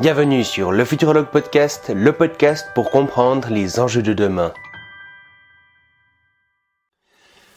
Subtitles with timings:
[0.00, 4.54] Bienvenue sur le Futurologue Podcast, le podcast pour comprendre les enjeux de demain.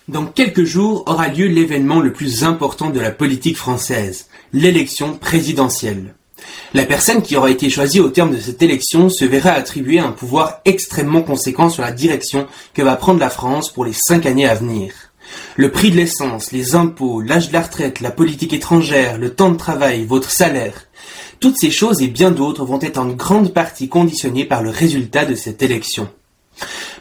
[0.09, 6.15] Dans quelques jours aura lieu l'événement le plus important de la politique française, l'élection présidentielle.
[6.73, 10.11] La personne qui aura été choisie au terme de cette élection se verra attribuer un
[10.11, 14.49] pouvoir extrêmement conséquent sur la direction que va prendre la France pour les cinq années
[14.49, 14.91] à venir.
[15.55, 19.51] Le prix de l'essence, les impôts, l'âge de la retraite, la politique étrangère, le temps
[19.51, 20.87] de travail, votre salaire,
[21.43, 25.25] toutes ces choses et bien d'autres vont être en grande partie conditionnées par le résultat
[25.25, 26.07] de cette élection.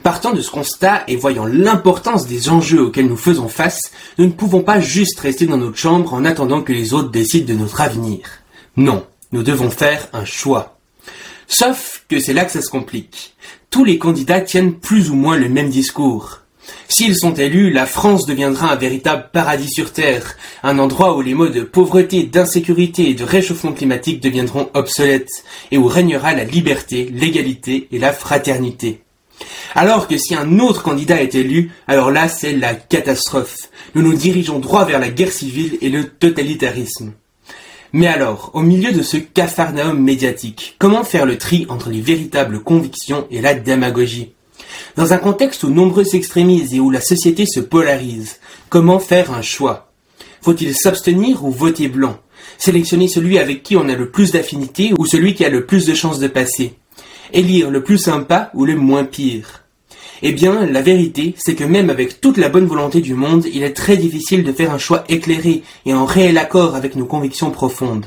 [0.03, 3.81] Partant de ce constat et voyant l'importance des enjeux auxquels nous faisons face,
[4.19, 7.55] nous ne pouvons pas juste rester dans notre chambre en attendant que les autres décident
[7.55, 8.19] de notre avenir.
[8.77, 10.77] Non, nous devons faire un choix.
[11.47, 13.37] Sauf que c'est là que ça se complique.
[13.71, 16.42] Tous les candidats tiennent plus ou moins le même discours.
[16.89, 21.35] S'ils sont élus, la France deviendra un véritable paradis sur Terre, un endroit où les
[21.35, 27.11] mots de pauvreté, d'insécurité et de réchauffement climatique deviendront obsolètes, et où régnera la liberté,
[27.13, 29.03] l'égalité et la fraternité.
[29.75, 33.71] Alors que si un autre candidat est élu, alors là c'est la catastrophe.
[33.95, 37.13] Nous nous dirigeons droit vers la guerre civile et le totalitarisme.
[37.95, 42.61] Mais alors, au milieu de ce capharnaüm médiatique, comment faire le tri entre les véritables
[42.61, 44.33] convictions et la démagogie?
[44.95, 48.37] Dans un contexte où nombreux s'extrémisent et où la société se polarise,
[48.69, 49.91] comment faire un choix?
[50.43, 52.19] Faut-il s'abstenir ou voter blanc?
[52.59, 55.87] Sélectionner celui avec qui on a le plus d'affinité ou celui qui a le plus
[55.87, 56.75] de chances de passer?
[57.33, 59.65] Élire le plus sympa ou le moins pire?
[60.21, 63.63] Eh bien, la vérité, c'est que même avec toute la bonne volonté du monde, il
[63.63, 67.51] est très difficile de faire un choix éclairé et en réel accord avec nos convictions
[67.51, 68.07] profondes.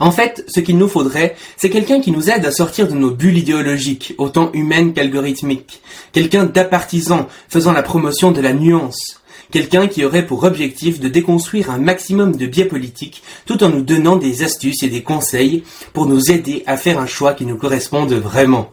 [0.00, 3.10] En fait, ce qu'il nous faudrait, c'est quelqu'un qui nous aide à sortir de nos
[3.10, 5.82] bulles idéologiques, autant humaines qu'algorithmiques.
[6.12, 9.22] Quelqu'un d'apartisan, faisant la promotion de la nuance.
[9.50, 13.82] Quelqu'un qui aurait pour objectif de déconstruire un maximum de biais politiques tout en nous
[13.82, 17.58] donnant des astuces et des conseils pour nous aider à faire un choix qui nous
[17.58, 18.72] corresponde vraiment.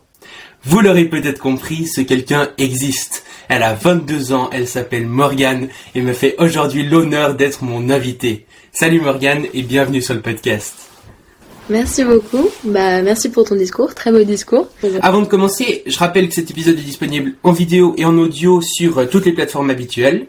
[0.63, 3.25] Vous l'aurez peut-être compris, ce quelqu'un existe.
[3.50, 8.46] Elle a 22 ans, elle s'appelle Morgane et me fait aujourd'hui l'honneur d'être mon invitée.
[8.72, 10.88] Salut Morgane et bienvenue sur le podcast.
[11.69, 12.50] Merci beaucoup.
[12.63, 13.94] Bah, merci pour ton discours.
[13.94, 14.68] Très beau discours.
[15.02, 18.59] Avant de commencer, je rappelle que cet épisode est disponible en vidéo et en audio
[18.62, 20.28] sur euh, toutes les plateformes habituelles.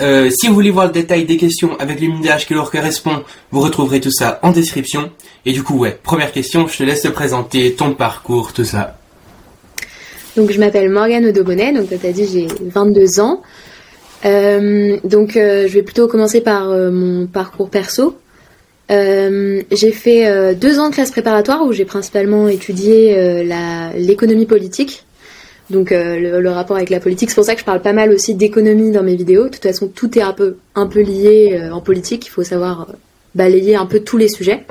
[0.00, 3.60] Euh, si vous voulez voir le détail des questions avec l'image qui leur correspond, vous
[3.60, 5.10] retrouverez tout ça en description.
[5.44, 8.96] Et du coup, ouais, première question, je te laisse te présenter ton parcours, tout ça.
[10.36, 11.72] Donc, je m'appelle Morgane Odobonnet.
[11.72, 13.42] Donc, tu as dit, j'ai 22 ans.
[14.24, 18.16] Euh, donc, euh, je vais plutôt commencer par mon parcours perso.
[18.90, 24.46] Euh, j'ai fait euh, deux ans de classe préparatoire où j'ai principalement étudié euh, l'économie
[24.46, 25.04] politique.
[25.70, 28.34] Donc le, rapport avec la politique, c'est pour ça que je parle pas mal aussi
[28.34, 29.44] d'économie dans mes vidéos.
[29.44, 30.56] De toute façon, tout est un peu,
[30.94, 32.26] lié en politique.
[32.26, 32.88] Il faut savoir
[33.34, 34.64] balayer un peu tous les sujets.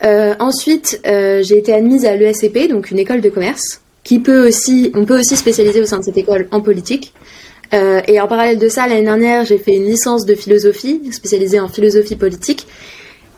[0.00, 5.04] Ensuite, j'ai été admise à l'ESCP, donc une école de commerce, qui peut aussi, on
[5.06, 7.12] peut aussi spécialiser au sein de cette école en politique.
[7.72, 11.66] Et en parallèle de ça, l'année dernière, j'ai fait une licence de philosophie, spécialisée en
[11.66, 12.68] philosophie politique.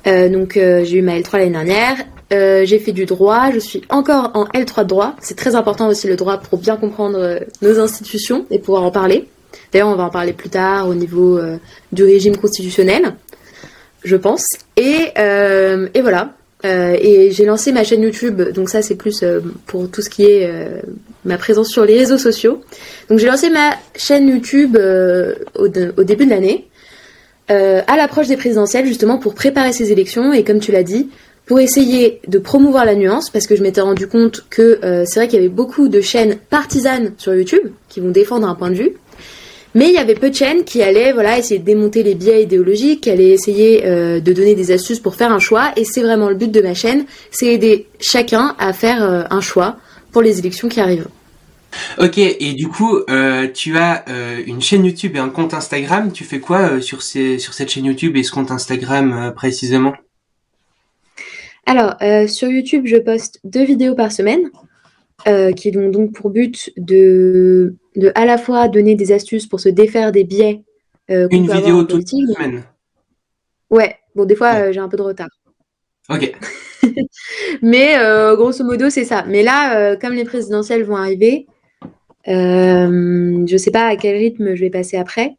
[0.06, 1.97] Euh, donc euh, j'ai eu ma L3 l'année dernière.
[2.33, 5.16] Euh, j'ai fait du droit, je suis encore en L3 de droit.
[5.21, 9.27] C'est très important aussi le droit pour bien comprendre nos institutions et pouvoir en parler.
[9.72, 11.41] D'ailleurs, on va en parler plus tard au niveau
[11.91, 13.16] du régime constitutionnel,
[14.05, 14.47] je pense.
[14.77, 15.12] Et,
[16.00, 16.34] voilà.
[16.62, 19.25] Et j'ai lancé ma chaîne YouTube, donc ça c'est plus
[19.67, 20.49] pour tout ce qui est
[21.25, 22.62] ma présence sur les réseaux sociaux.
[23.09, 24.78] Donc j'ai lancé ma chaîne YouTube
[25.56, 26.69] au début de l'année,
[27.50, 30.33] euh, à l'approche des présidentielles justement pour préparer ces élections.
[30.33, 31.09] Et comme tu l'as dit,
[31.47, 35.21] pour essayer de promouvoir la nuance, parce que je m'étais rendu compte que euh, c'est
[35.21, 38.71] vrai qu'il y avait beaucoup de chaînes partisanes sur YouTube qui vont défendre un point
[38.71, 38.93] de vue,
[39.75, 42.44] mais il y avait peu de chaînes qui allaient voilà essayer de démonter les biais
[42.44, 46.03] idéologiques, qui allaient essayer euh, de donner des astuces pour faire un choix, et c'est
[46.03, 49.77] vraiment le but de ma chaîne, c'est aider chacun à faire un choix
[50.12, 51.09] pour les élections qui arrivent.
[51.98, 56.12] Ok, et du coup, euh, tu as euh, une chaîne YouTube et un compte Instagram.
[56.12, 59.94] Tu fais quoi euh, sur, ces, sur cette chaîne YouTube et ce compte Instagram précisément?
[61.67, 61.94] Alors,
[62.28, 64.50] sur YouTube, je poste deux vidéos par semaine,
[65.56, 69.69] qui ont donc pour but de, de à la fois donner des astuces pour se
[69.69, 70.64] défaire des biais
[71.08, 72.64] Une vidéo toute semaine?
[73.69, 74.72] Ouais, bon, des fois, Ouais.
[74.72, 75.28] j'ai un peu de retard.
[76.08, 76.32] Ok.
[77.62, 77.94] Mais
[78.34, 79.25] grosso modo, c'est ça.
[79.28, 81.46] Mais là, comme les présidentielles vont arriver,
[82.28, 85.37] euh, je sais pas à quel rythme je vais passer après.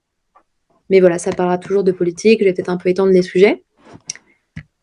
[0.90, 2.40] Mais voilà, ça parlera toujours de politique.
[2.40, 3.64] Je vais peut-être un peu étendre les sujets.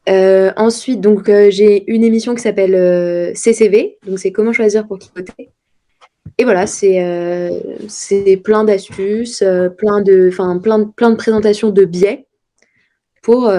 [0.08, 4.98] Euh, ensuite, donc euh, j'ai une émission qui s'appelle CCV, donc c'est comment choisir pour
[4.98, 5.50] qui voter.
[6.38, 9.44] Et voilà, c'est plein d'astuces,
[9.76, 12.26] plein de, plein de, plein de présentations de biais
[13.22, 13.50] pour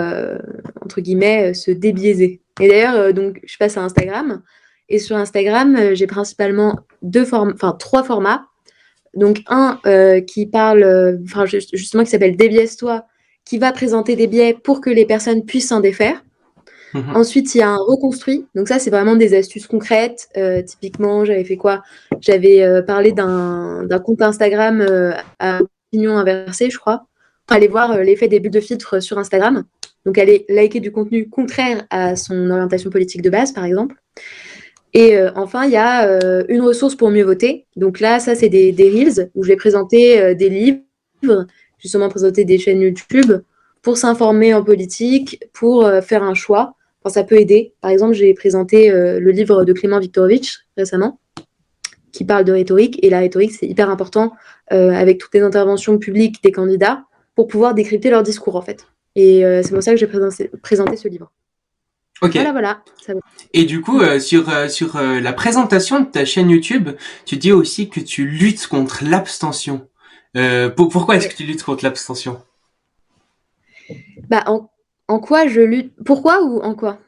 [0.82, 2.42] entre guillemets se débiaiser.
[2.62, 4.42] Et d'ailleurs, donc, je passe à Instagram.
[4.90, 8.46] Et sur Instagram, j'ai principalement deux formes, enfin trois formats.
[9.16, 9.80] Donc un
[10.28, 13.06] qui parle, enfin justement qui s'appelle Débiaise-toi,
[13.46, 16.22] qui va présenter des biais pour que les personnes puissent s'en défaire.
[16.94, 17.16] Mhm.
[17.16, 18.46] Ensuite, il y a un reconstruit.
[18.56, 20.28] Donc ça, c'est vraiment des astuces concrètes.
[20.38, 21.84] Euh, typiquement, j'avais fait quoi?
[22.20, 27.06] J'avais euh, parlé d'un compte Instagram euh, à opinion inversée, je crois.
[27.48, 29.64] Aller voir l'effet des bulles de filtre sur Instagram.
[30.06, 33.96] Donc aller liker du contenu contraire à son orientation politique de base, par exemple.
[34.94, 36.20] Et enfin, il y a
[36.50, 37.68] une ressource pour mieux voter.
[37.76, 41.46] Donc là, ça, c'est des, Reels où je vais présenter des livres,
[41.78, 43.32] justement présenter des chaînes YouTube
[43.82, 46.76] pour s'informer en politique, pour faire un choix
[47.10, 47.74] ça peut aider.
[47.82, 51.20] Par exemple, j'ai présenté euh, le livre de Clément Viktorovitch récemment,
[52.12, 53.00] qui parle de rhétorique.
[53.04, 54.34] Et la rhétorique, c'est hyper important
[54.72, 57.06] euh, avec toutes les interventions publiques des candidats
[57.36, 58.86] pour pouvoir décrypter leur discours, en fait.
[59.16, 61.32] Et euh, c'est pour ça que j'ai présenté, ce livre.
[62.22, 62.34] Ok.
[62.34, 62.82] Voilà, voilà.
[63.54, 66.90] Et du coup, sur, sur la présentation de ta chaîne YouTube,
[67.26, 69.88] tu dis aussi que tu luttes contre l'abstention.
[70.76, 72.42] pourquoi est-ce que tu luttes contre l'abstention?
[74.30, 74.70] Bah, en,
[75.08, 75.94] en quoi je lutte?
[76.06, 77.00] Pourquoi ou en quoi?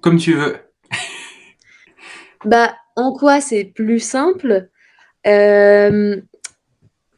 [0.00, 0.56] Comme tu veux.
[2.44, 4.68] bah, en quoi c'est plus simple?
[5.26, 6.20] Euh,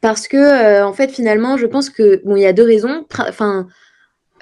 [0.00, 3.06] Parce que, euh, en fait, finalement, je pense que, bon, il y a deux raisons.
[3.18, 3.66] Enfin,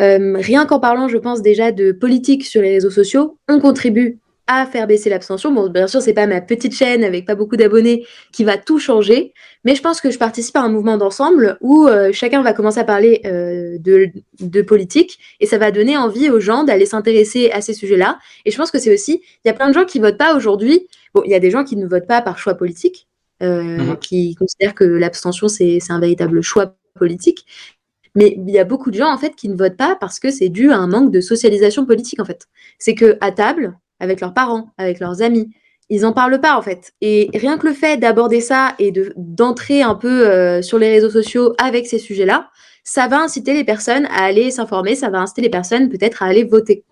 [0.00, 4.18] euh, rien qu'en parlant, je pense déjà de politique sur les réseaux sociaux, on contribue
[4.46, 5.52] à faire baisser l'abstention.
[5.52, 8.78] Bon, bien sûr, c'est pas ma petite chaîne avec pas beaucoup d'abonnés qui va tout
[8.78, 9.32] changer,
[9.64, 12.78] mais je pense que je participe à un mouvement d'ensemble où euh, chacun va commencer
[12.78, 14.10] à parler euh, de,
[14.40, 18.18] de, politique et ça va donner envie aux gens d'aller s'intéresser à ces sujets-là.
[18.44, 20.36] Et je pense que c'est aussi, il y a plein de gens qui votent pas
[20.36, 20.88] aujourd'hui.
[21.14, 23.08] Bon, il y a des gens qui ne votent pas par choix politique,
[23.42, 23.96] euh, mhm.
[23.98, 27.46] qui considèrent que l'abstention c'est un véritable choix politique.
[28.14, 30.30] Mais il y a beaucoup de gens en fait qui ne votent pas parce que
[30.30, 32.46] c'est dû à un manque de socialisation politique en fait.
[32.78, 35.50] C'est que à table, avec leurs parents, avec leurs amis.
[35.90, 36.92] Ils n'en parlent pas en fait.
[37.00, 40.90] Et rien que le fait d'aborder ça et de d'entrer un peu euh, sur les
[40.90, 42.50] réseaux sociaux avec ces sujets-là,
[42.84, 46.26] ça va inciter les personnes à aller s'informer, ça va inciter les personnes peut-être à
[46.26, 46.84] aller voter.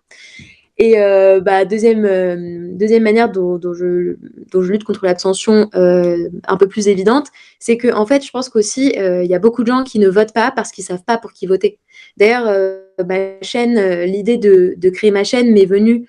[0.82, 2.36] Et euh, bah, deuxième, euh,
[2.72, 4.16] deuxième manière dont, je,
[4.60, 7.28] lutte contre l'abstention un peu plus évidente,
[7.60, 10.08] c'est que en fait, je pense qu'aussi, il y a beaucoup de gens qui ne
[10.08, 11.78] votent pas parce qu'ils savent pas pour qui voter.
[12.16, 12.46] D'ailleurs,
[13.06, 16.08] ma chaîne, l'idée de, de, créer ma chaîne m'est venue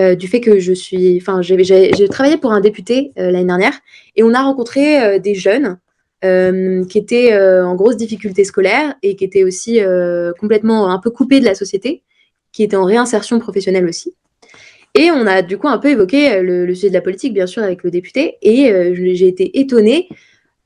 [0.00, 3.74] euh, du fait que je suis, enfin, j'ai travaillé pour un député euh, l'année dernière
[4.16, 5.78] et on a rencontré euh, des jeunes
[6.22, 9.80] qui étaient en grosse difficulté scolaire et qui étaient aussi
[10.38, 12.02] complètement un peu coupés de la société,
[12.52, 14.14] qui étaient en réinsertion professionnelle aussi.
[14.94, 17.62] Et on a du coup un peu évoqué le, sujet de la politique, bien sûr,
[17.62, 18.38] avec le député.
[18.42, 18.72] Et
[19.14, 20.08] j'ai été étonnée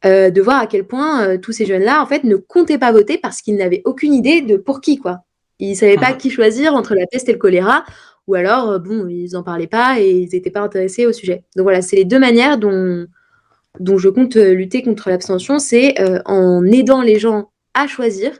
[0.02, 3.42] de voir à quel point tous ces jeunes-là, en fait, ne comptaient pas voter parce
[3.42, 5.24] qu'ils n'avaient aucune idée de pour qui, quoi.
[5.58, 6.16] Ils ne savaient pas mmh.
[6.16, 7.84] qui choisir entre la peste et le choléra
[8.26, 11.44] ou alors, euh, bon, ils n'en parlaient pas et ils n'étaient pas intéressés au sujet.
[11.56, 13.06] Donc voilà, c'est les deux manières dont,
[13.80, 18.32] dont je compte euh, lutter contre l'abstention, c'est euh, en aidant les gens à choisir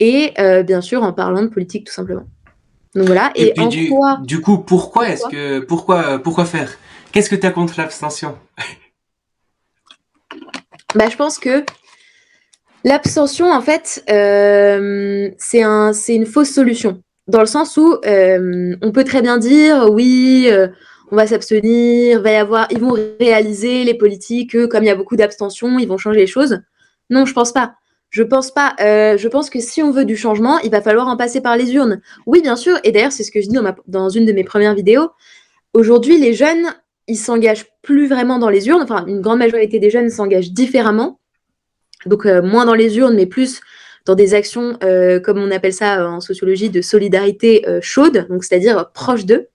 [0.00, 0.32] et
[0.66, 2.24] bien sûr en parlant de politique tout simplement.
[2.94, 3.32] Donc voilà.
[3.34, 3.90] Et, du,
[4.22, 6.70] du, coup, pourquoi est-ce que pourquoi pourquoi faire?
[7.12, 8.36] Qu'est-ce que tu as contre l'abstention?
[10.94, 11.64] Bah, je pense que
[12.84, 18.92] l'abstention, en fait, c'est un, c'est une fausse solution dans le sens où euh, on
[18.92, 20.68] peut très bien dire oui, euh,
[21.10, 24.90] on va s'abstenir, va y avoir, ils vont réaliser les politiques, que, comme il y
[24.90, 26.60] a beaucoup d'abstention, ils vont changer les choses.
[27.10, 27.74] Non, je pense pas.
[28.14, 28.76] Je pense pas.
[28.80, 31.56] Euh, je pense que si on veut du changement, il va falloir en passer par
[31.56, 32.00] les urnes.
[32.26, 32.78] Oui, bien sûr.
[32.84, 35.10] Et d'ailleurs, c'est ce que je dis dans, ma, dans une de mes premières vidéos.
[35.72, 36.64] Aujourd'hui, les jeunes,
[37.08, 38.82] ils s'engagent plus vraiment dans les urnes.
[38.82, 41.18] Enfin, une grande majorité des jeunes s'engagent différemment.
[42.06, 43.60] Donc, moins dans les urnes, mais plus
[44.04, 48.26] dans des actions, euh, comme on appelle ça euh, en sociologie, de solidarité euh, chaude,
[48.28, 49.48] donc c'est-à-dire proche d'eux.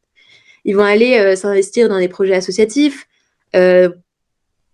[0.66, 3.08] Ils vont aller s'investir dans des projets associatifs,
[3.54, 3.94] dans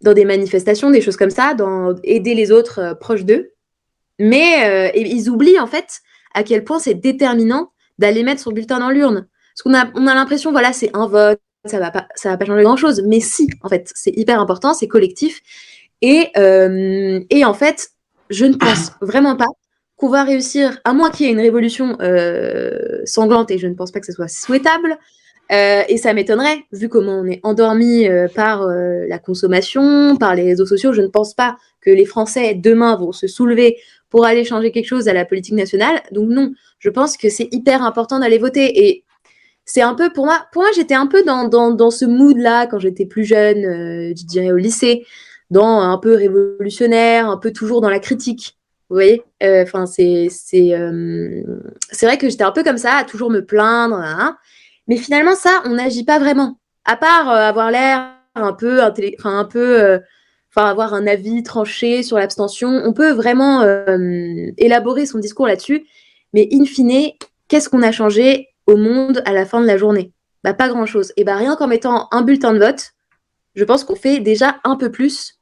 [0.02, 3.52] des manifestations, des choses comme ça, dans aider les autres proches d'eux.
[4.20, 6.02] Mais ils oublient en fait
[6.34, 9.28] à quel point c'est déterminant d'aller mettre son bulletin dans l'urne.
[9.54, 12.38] Parce qu'on a, on a l'impression, voilà, c'est un vote, ça va pas, ça va
[12.38, 13.04] pas changer grand chose.
[13.06, 15.42] Mais si, en fait, c'est hyper important, c'est collectif.
[16.02, 16.32] Et,
[17.30, 17.90] et en fait,
[18.30, 19.48] je ne pense vraiment pas
[19.98, 23.76] qu'on va réussir, à moins qu'il y ait une révolution euh, sanglante, et je ne
[23.76, 24.98] pense pas que ce soit souhaitable,
[25.52, 30.44] euh, et ça m'étonnerait, vu comment on est endormi euh, par la consommation, par les
[30.44, 33.78] réseaux sociaux, je ne pense pas que les Français demain vont se soulever
[34.10, 36.02] pour aller changer quelque chose à la politique nationale.
[36.12, 38.88] Donc non, je pense que c'est hyper important d'aller voter.
[38.88, 39.04] Et
[39.66, 42.80] c'est un peu pour moi, pour moi j'étais un peu dans, dans, ce mood-là quand
[42.80, 43.62] j'étais plus jeune,
[44.16, 45.06] je dirais au lycée,
[45.50, 48.58] dans un peu révolutionnaire, un peu toujours dans la critique.
[48.90, 50.74] Vous voyez Enfin, c'est c'est
[51.92, 54.38] c'est vrai que j'étais un peu comme ça, à toujours me plaindre, hein.
[54.88, 56.60] mais finalement ça, on n'agit pas vraiment.
[56.86, 60.00] À part avoir l'air un peu un peu
[60.56, 62.70] enfin avoir un avis tranché sur l'abstention.
[62.86, 63.64] On peut vraiment
[64.58, 65.86] élaborer son discours là-dessus,
[66.34, 67.12] mais in fine,
[67.48, 70.12] qu'est-ce qu'on a changé au monde à la fin de la journée?
[70.44, 71.12] Bah, Pas grand-chose.
[71.18, 72.92] Et bah, rien qu'en mettant un bulletin de vote,
[73.56, 75.40] je pense qu'on fait déjà un peu plus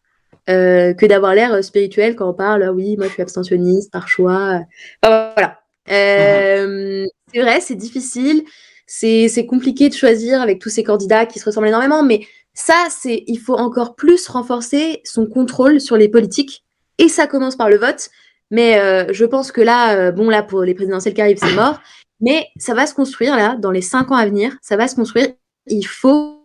[0.50, 4.08] euh, que d'avoir l'air spirituel quand on parle, ah oui, moi je suis abstentionniste par
[4.08, 4.62] choix.
[5.02, 5.60] voilà.
[5.90, 8.44] Euh, c'est vrai, c'est difficile,
[8.86, 12.22] c'est compliqué de choisir avec tous ces candidats qui se ressemblent énormément, mais
[12.54, 16.64] ça, c'est il faut encore plus renforcer son contrôle sur les politiques,
[16.98, 18.10] et ça commence par le vote.
[18.52, 21.80] Mais euh, je pense que là, bon là pour les présidentielles qui arrivent, c'est mort.
[22.24, 24.96] Mais ça va se construire là, dans les cinq ans à venir, ça va se
[24.96, 25.28] construire.
[25.68, 26.40] Il faut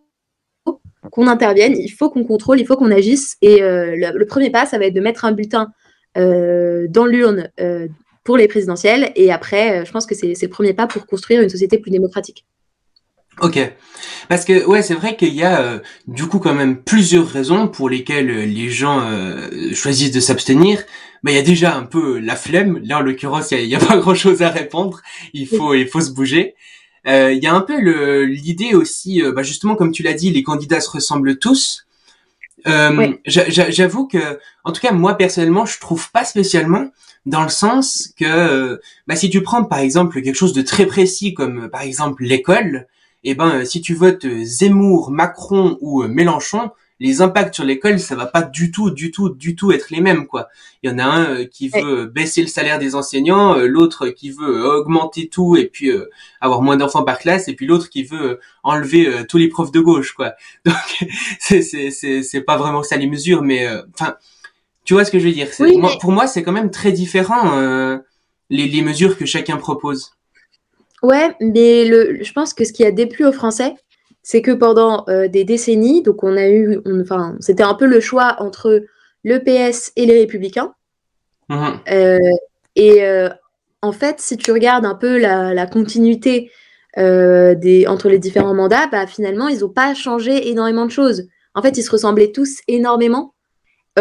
[1.12, 3.36] qu'on intervienne, il faut qu'on contrôle, il faut qu'on agisse.
[3.42, 5.72] Et euh, le, premier pas, ça va être de mettre un bulletin
[6.16, 7.86] euh, dans l'urne euh,
[8.24, 9.12] pour les présidentielles.
[9.14, 12.44] Et après, je pense que c'est le premier pas pour construire une société plus démocratique.
[13.40, 13.58] Ok,
[14.28, 17.88] parce que ouais, c'est vrai qu'il y a du coup quand même plusieurs raisons pour
[17.88, 19.00] lesquelles les gens
[19.72, 20.84] choisissent de s'abstenir
[21.22, 22.80] bah, il y a déjà un peu la flemme.
[22.84, 25.00] Là, en l'occurrence, il y a, pas grand-chose à répondre.
[25.32, 26.54] Il faut, il faut se bouger.
[27.06, 27.78] Euh, il y a un peu
[28.24, 31.86] l'idée aussi, euh, bah justement, comme tu l'as dit, les candidats se ressemblent tous.
[32.66, 36.90] Euh, J'avoue que, en tout cas, moi personnellement, je trouve pas spécialement,
[37.24, 41.34] dans le sens que, bah, si tu prends par exemple quelque chose de très précis,
[41.34, 42.88] comme par exemple l'école,
[43.24, 46.70] eh ben, si tu votes Zemmour, Macron ou Mélenchon,
[47.00, 50.00] les impacts sur l'école, ça va pas du tout, du tout, du tout être les
[50.00, 50.48] mêmes, quoi.
[50.82, 54.08] Il y en a un euh, qui veut baisser le salaire des enseignants, euh, l'autre
[54.08, 56.10] qui veut augmenter tout et puis euh,
[56.40, 59.80] avoir moins d'enfants par classe, et puis l'autre qui veut enlever tous les profs de
[59.80, 60.34] gauche, quoi.
[60.64, 60.74] Donc
[61.38, 64.16] c'est c'est c'est c'est pas vraiment ça les mesures, mais enfin,
[64.84, 65.48] tu vois ce que je veux dire?
[66.00, 67.98] pour moi, c'est quand même très différent
[68.50, 70.17] les les mesures que chacun propose.
[71.02, 73.74] Ouais, mais le, je pense que ce qui a déplu aux Français,
[74.22, 78.00] c'est que pendant euh, des décennies, donc on a eu, enfin, c'était un peu le
[78.00, 78.84] choix entre
[79.24, 80.74] le PS et les Républicains.
[81.48, 81.80] Mhm.
[81.90, 82.18] Euh,
[82.76, 83.28] et euh,
[83.80, 86.50] en fait, si tu regardes un peu la, continuité
[86.96, 91.28] des, entre les différents mandats, bah, finalement, ils n'ont pas changé énormément de choses.
[91.54, 93.34] En fait, ils se ressemblaient tous énormément.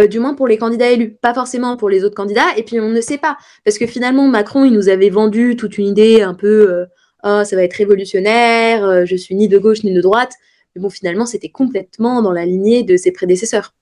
[0.06, 2.56] Du moins pour les candidats élus, pas forcément pour les autres candidats.
[2.58, 5.78] Et puis on ne sait pas, parce que finalement Macron, il nous avait vendu toute
[5.78, 6.86] une idée un peu
[7.24, 10.34] oh, ça va être révolutionnaire, euh, je suis ni de gauche ni de droite.
[10.76, 13.74] Mais bon, finalement, c'était complètement dans la lignée de ses prédécesseurs.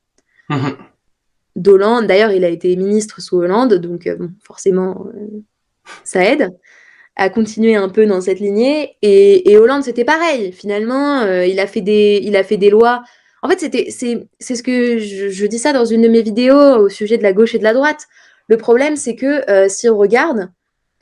[1.56, 5.42] D'Hollande, d'ailleurs, il a été ministre sous Hollande, donc euh, forcément, euh,
[6.04, 6.50] ça aide
[7.16, 8.98] à continuer un peu dans cette lignée.
[9.02, 10.52] Et, Hollande, c'était pareil.
[10.52, 13.04] Finalement, il, a fait des, il a fait des lois.
[13.46, 17.18] En fait, c'est, ce que je, dis ça dans une de mes vidéos au sujet
[17.18, 18.08] de la gauche et de la droite.
[18.48, 20.50] Le problème, c'est que si on regarde,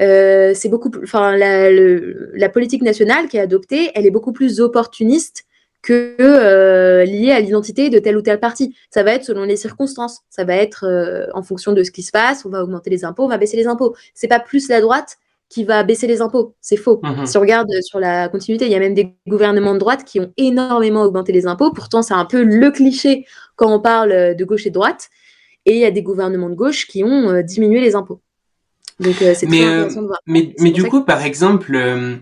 [0.02, 5.46] euh, c'est beaucoup la, politique nationale qui est adoptée, elle est beaucoup plus opportuniste
[5.82, 8.76] que euh, liée à l'identité de tel ou tel parti.
[8.90, 12.04] Ça va être selon les circonstances, ça va être euh, en fonction de ce qui
[12.04, 13.96] se passe, on va augmenter les impôts, on va baisser les impôts.
[14.14, 15.18] C'est pas plus la droite
[15.54, 17.00] qui va baisser les impôts, c'est faux.
[17.04, 17.26] Mhm.
[17.26, 20.20] Si on regarde sur la continuité, il y a même des gouvernements de droite qui
[20.20, 24.46] ont énormément augmenté les impôts, pourtant c'est un peu le cliché quand on parle de
[24.46, 25.10] gauche et de droite,
[25.66, 28.22] et il y a des gouvernements de gauche qui ont diminué les impôts.
[29.02, 29.90] Euh, mais, euh,
[30.28, 32.16] Mais, mais du coup, par exemple, euh,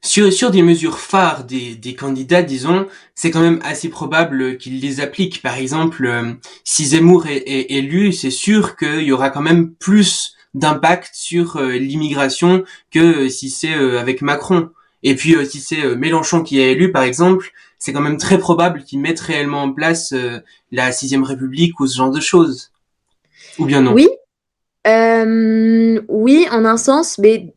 [0.00, 4.80] sur, sur des mesures phares des, des candidats, disons, c'est quand même assez probable qu'ils
[4.80, 5.42] les appliquent.
[5.42, 11.10] Par exemple, si Zemmour est, élu, c'est sûr qu'il y aura quand même plus d'impact
[11.12, 14.70] sur l'immigration que si c'est avec Macron.
[15.02, 18.82] Et puis si c'est Mélenchon qui est élu, par exemple, c'est quand même très probable
[18.82, 20.14] qu'il mette réellement en place
[20.72, 22.72] la sixième République ou ce genre de choses.
[23.58, 23.92] Ou bien non?
[23.92, 24.08] Oui,
[24.86, 27.54] euh, oui, en un sens, mais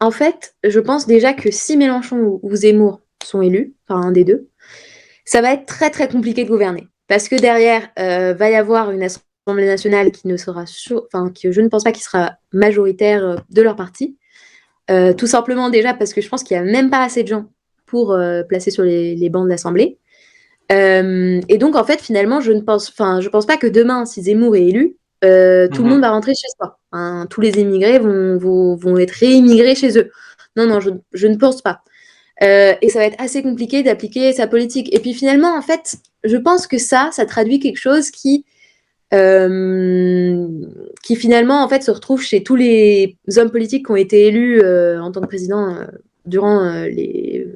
[0.00, 4.24] en fait, je pense déjà que si Mélenchon ou Zemmour sont élus, enfin un des
[4.24, 4.48] deux,
[5.24, 6.88] ça va être très très compliqué de gouverner.
[7.06, 9.02] Parce que derrière, euh, va y avoir une
[9.54, 10.64] nationale qui ne sera,
[11.06, 14.16] enfin, que je ne pense pas qu'il sera majoritaire euh, de leur parti.
[15.18, 17.46] tout simplement déjà parce que je pense qu'il n'y a même pas assez de gens
[17.84, 19.98] pour placer sur les, bancs de l'Assemblée.
[20.70, 24.22] et donc en fait, finalement, je ne pense, enfin, je pense pas que demain, si
[24.22, 25.90] Zemmour est élu, euh, tout le mhm.
[25.90, 26.78] monde va rentrer chez soi.
[26.92, 27.26] Hein.
[27.28, 30.10] tous les immigrés vont, vont, être réimmigrés chez eux.
[30.56, 31.82] Non, non, je, je ne pense pas.
[32.42, 34.94] Euh, et ça va être assez compliqué d'appliquer sa politique.
[34.94, 38.57] Et puis finalement, en fait, je pense que ça, ça traduit quelque chose qui, euh,
[41.02, 44.60] qui finalement, en fait, se retrouve chez tous les hommes politiques qui ont été élus
[44.62, 45.78] en tant que président
[46.26, 47.46] durant les,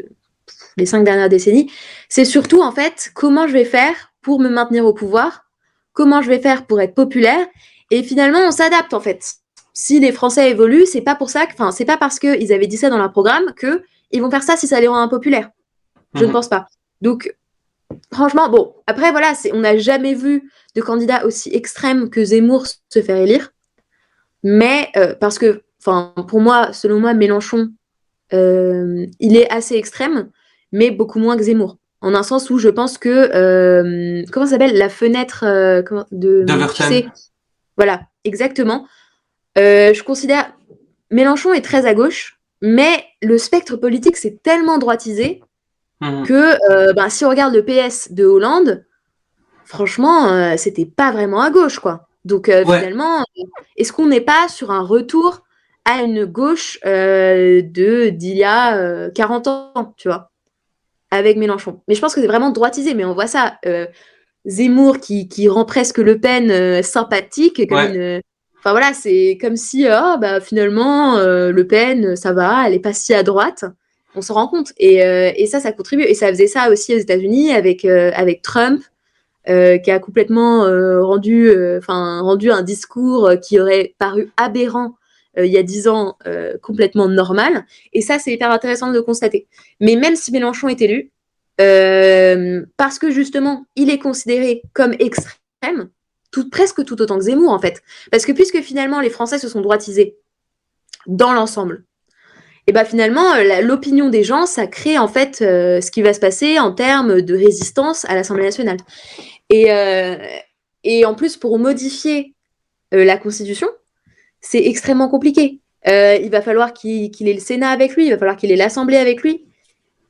[0.77, 1.71] les cinq dernières décennies.
[2.09, 5.45] C'est surtout, en fait, comment je vais faire pour me maintenir au pouvoir
[5.93, 7.47] comment je vais faire pour être populaire.
[7.91, 9.35] Et finalement, on s'adapte en fait.
[9.75, 12.77] si les Français évoluent, c'est pas pour ça, enfin, c'est pas parce qu'ils avaient dit
[12.77, 15.51] ça dans leur programme que ils vont faire ça si ça les rend impopulaires.
[16.15, 16.33] Je ne mhm.
[16.33, 16.67] pense pas.
[17.01, 17.35] Donc,
[18.13, 23.03] franchement, bon, après, voilà, on n'a jamais vu de candidat aussi extrême que Zemmour se
[23.03, 23.53] faire élire.
[24.43, 27.71] Mais, euh, parce que, enfin, pour moi, selon moi, Mélenchon,
[28.33, 30.31] euh, il est assez extrême,
[30.73, 31.79] mais beaucoup moins que Zemmour.
[32.01, 34.77] En un sens où je pense que, euh, comment ça s'appelle?
[34.77, 35.45] La fenêtre
[36.11, 36.45] de.
[37.77, 38.87] Voilà, exactement.
[39.57, 40.53] je considère.
[41.11, 45.43] Mélenchon est très à gauche, mais le spectre politique, c'est tellement droitisé
[46.03, 46.27] mhm.
[46.27, 48.85] que euh, ben, si on regarde le PS de Hollande,
[49.65, 52.09] franchement, euh, c'était pas vraiment à gauche, quoi.
[52.25, 53.25] Donc euh, finalement,
[53.77, 55.43] est-ce qu'on n'est pas sur un retour
[55.85, 60.31] à une gauche de d'il y a 40 ans, tu vois,
[61.11, 61.81] avec Mélenchon?
[61.89, 63.59] Mais je pense que c'est vraiment droitisé, mais on voit ça.
[64.45, 68.21] Zemmour qui, qui, rend presque Le Pen sympathique, comme une,
[68.65, 72.79] Enfin voilà, c'est comme si oh, bah, finalement euh, Le Pen, ça va, elle est
[72.79, 73.65] pas si à droite.
[74.15, 74.73] On se rend compte.
[74.79, 76.03] Et, euh, et, ça, ça contribue.
[76.05, 78.11] Et ça faisait ça aussi aux États-Unis avec, euh,
[78.43, 78.83] Trump,
[79.47, 80.63] qui a complètement
[81.03, 81.51] rendu
[82.51, 84.95] un discours qui aurait paru aberrant
[85.37, 86.17] il y a dix ans,
[86.63, 87.65] complètement normal.
[87.93, 89.49] Et ça, c'est hyper intéressant de le constater.
[89.81, 91.11] Mais même si Mélenchon est élu,
[91.57, 95.89] parce que justement, il est considéré comme extrême,
[96.51, 97.83] presque tout autant que Zemmour, en fait.
[98.11, 100.17] Parce que puisque finalement, les Français se sont droitisés
[101.07, 101.85] dans l'ensemble,
[102.67, 106.13] et bien finalement, euh, l'opinion des gens, ça crée en fait euh, ce qui va
[106.13, 108.77] se passer en termes de résistance à l'Assemblée nationale.
[109.51, 110.17] Et, euh,
[110.85, 112.35] et en plus, pour modifier
[112.93, 113.69] la Constitution,
[114.41, 115.61] c'est extrêmement compliqué.
[115.87, 118.99] il va falloir qu'il ait le Sénat avec lui, il va falloir qu'il ait l'Assemblée
[118.99, 119.47] avec lui,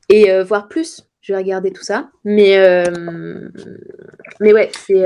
[0.09, 2.09] et voire plus je vais regarder tout ça.
[2.25, 2.57] Mais,
[4.41, 5.01] mais ouais, c'est.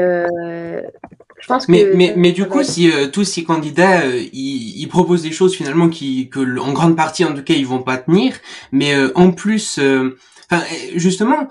[1.37, 1.71] Euh, je pense que.
[1.71, 5.55] Mais, mais, mais du coup, si euh, tous ces candidats, ils, ils, proposent des choses
[5.55, 8.35] finalement qui, que, en grande partie, en tout cas, ils vont pas tenir,
[8.71, 9.79] mais en plus,
[10.49, 10.63] enfin,
[10.95, 11.47] justement.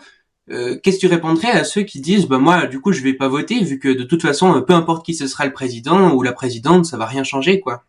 [0.48, 3.26] Qu'est-ce que tu répondrais à ceux qui disent bah moi du coup je vais pas
[3.26, 6.32] voter vu que de toute façon peu importe qui ce sera le président ou la
[6.32, 7.82] présidente ça va rien changer quoi.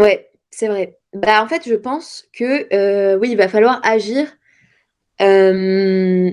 [0.00, 0.98] Ouais c'est vrai.
[1.14, 4.26] Bah, en fait, je pense que euh, oui, il va falloir agir.
[5.22, 6.30] Euh,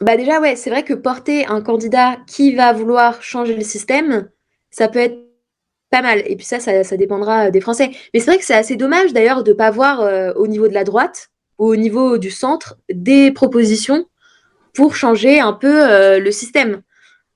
[0.00, 4.28] bah déjà, ouais, c'est vrai que porter un candidat qui va vouloir changer le système,
[4.70, 5.18] ça peut être
[5.90, 6.22] pas mal.
[6.26, 7.90] Et puis ça, ça, dépendra des Français.
[8.12, 10.68] Mais c'est vrai que c'est assez dommage d'ailleurs de ne pas voir euh, au niveau
[10.68, 14.06] de la droite au niveau du centre des propositions
[14.74, 16.82] pour changer un peu le système.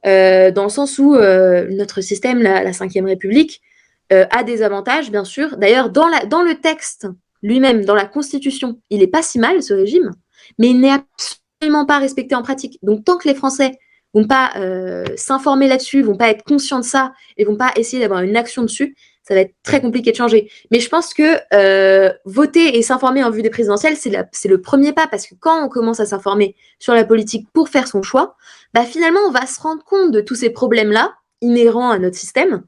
[0.02, 3.62] dans le sens où notre système, la, la Ve République,
[4.10, 5.58] euh, a des avantages, bien sûr.
[5.58, 7.06] D'ailleurs, dans, dans le texte
[7.42, 10.10] lui-même, dans la Constitution, il n'est pas si mal, ce régime,
[10.58, 11.44] mais il n'est absolument
[11.86, 12.78] pas respecté en pratique.
[12.82, 13.78] Donc, tant que les Français
[14.14, 18.00] vont pas euh, s'informer là-dessus, vont pas être conscients de ça et vont pas essayer
[18.00, 20.50] d'avoir une action dessus, ça va être très compliqué de changer.
[20.70, 24.94] Mais je pense que euh, voter et s'informer en vue des présidentielles, c'est le premier
[24.94, 28.36] pas parce que quand on commence à s'informer sur la politique pour faire son choix,
[28.72, 32.62] bah finalement, on va se rendre compte de tous ces problèmes-là inhérents à notre système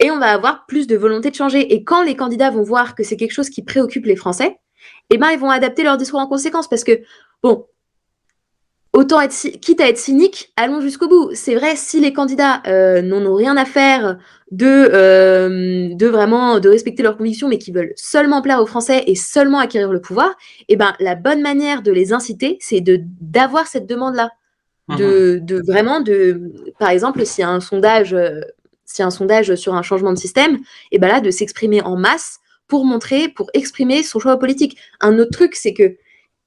[0.00, 1.74] et on va avoir plus de volonté de changer.
[1.74, 4.58] Et quand les candidats vont voir que c'est quelque chose qui préoccupe les Français,
[5.10, 7.02] eh ben, ils vont adapter leur discours en conséquence parce que,
[7.42, 7.66] bon,
[8.96, 11.30] autant être, quitte à être cynique, allons jusqu'au bout.
[11.34, 14.18] C'est vrai, si les candidats euh, n'en ont rien à faire
[14.50, 19.04] de, euh, de vraiment de respecter leurs convictions, mais qui veulent seulement plaire aux Français
[19.06, 20.34] et seulement acquérir le pouvoir,
[20.68, 24.30] eh ben, la bonne manière de les inciter, c'est de d'avoir cette demande-là.
[24.96, 25.46] De, mhm.
[25.46, 28.40] de, vraiment de par exemple s'il y a un sondage euh,
[29.00, 30.58] a un sondage sur un changement de système
[30.92, 35.18] et ben là de s'exprimer en masse pour montrer pour exprimer son choix politique un
[35.18, 35.96] autre truc c'est que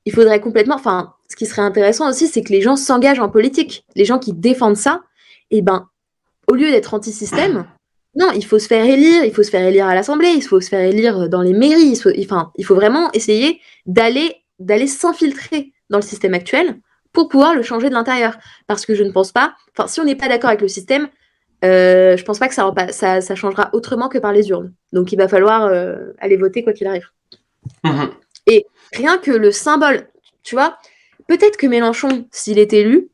[0.05, 3.29] il faudrait complètement enfin ce qui serait intéressant aussi c'est que les gens s'engagent en
[3.29, 5.03] politique les gens qui défendent ça
[5.51, 5.87] et ben
[6.47, 7.65] au lieu d'être anti-système
[8.15, 10.59] non, il faut se faire élire, il faut se faire élire à l'Assemblée, il faut
[10.59, 11.91] se faire élire dans les mairies.
[11.91, 16.79] Il faut, enfin, il faut vraiment essayer d'aller d'aller s'infiltrer dans le système actuel
[17.13, 18.37] pour pouvoir le changer de l'intérieur.
[18.67, 21.07] Parce que je ne pense pas, enfin, si on n'est pas d'accord avec le système,
[21.63, 24.73] euh, je pense pas que ça, ça, ça, changera autrement que par les urnes.
[24.91, 27.07] Donc il va falloir euh, aller voter quoi qu'il arrive.
[27.83, 28.09] Mhm.
[28.47, 30.07] Et rien que le symbole,
[30.43, 30.77] tu vois,
[31.29, 33.09] peut-être que Mélenchon, s'il est élu,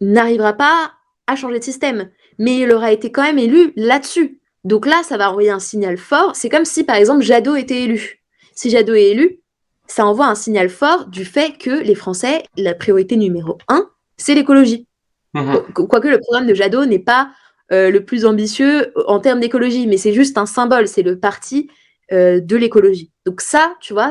[0.00, 0.92] n'arrivera pas
[1.28, 4.40] à changer de système, mais il aura été quand même élu là-dessus.
[4.64, 6.34] Donc là, ça va envoyer un signal fort.
[6.34, 8.24] C'est comme si, par exemple, Jadot était élu.
[8.54, 9.40] Si Jadot est élu,
[9.86, 14.34] ça envoie un signal fort du fait que les Français, la priorité numéro un, c'est
[14.34, 14.86] l'écologie.
[15.34, 15.62] Mhm.
[15.74, 17.30] Quoique le programme de Jadot n'est pas
[17.70, 21.70] euh, le plus ambitieux en termes d'écologie, mais c'est juste un symbole, c'est le parti
[22.10, 23.12] euh, de l'écologie.
[23.26, 24.10] Donc ça, tu vois,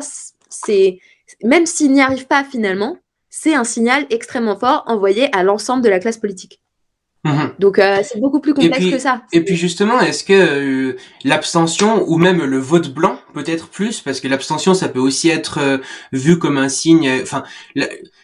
[0.50, 1.00] c'est
[1.44, 2.98] même s'il n'y arrive pas finalement,
[3.40, 6.60] c'est un signal extrêmement fort envoyé à l'ensemble de la classe politique.
[7.24, 7.54] Mhm.
[7.60, 9.22] Donc euh, c'est beaucoup plus complexe que ça.
[9.32, 14.02] Et puis justement, est-ce que euh, l'abstention ou même le vote blanc peut-être plus?
[14.02, 15.78] Parce que l'abstention ça peut aussi être euh,
[16.14, 17.44] vu comme un signe enfin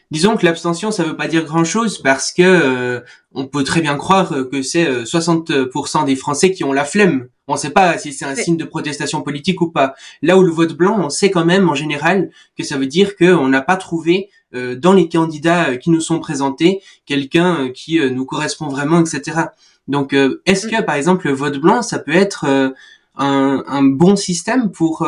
[0.09, 4.33] disons que l'abstention ça veut pas dire grand-chose parce que on peut très bien croire
[4.51, 7.27] que c'est 60% des Français qui ont la flemme.
[7.47, 9.95] On ne sait pas si c'est un signe de protestation politique ou pas.
[10.21, 13.17] Là où le vote blanc, on sait quand même en général que ça veut dire
[13.17, 17.69] qu'on n'a pas trouvé euh, dans les candidats euh, qui nous sont présentés quelqu'un euh,
[17.69, 19.47] qui nous correspond vraiment, etc.
[19.87, 22.73] Donc, est-ce que par exemple le vote blanc, ça peut être
[23.17, 25.05] un, bon système pour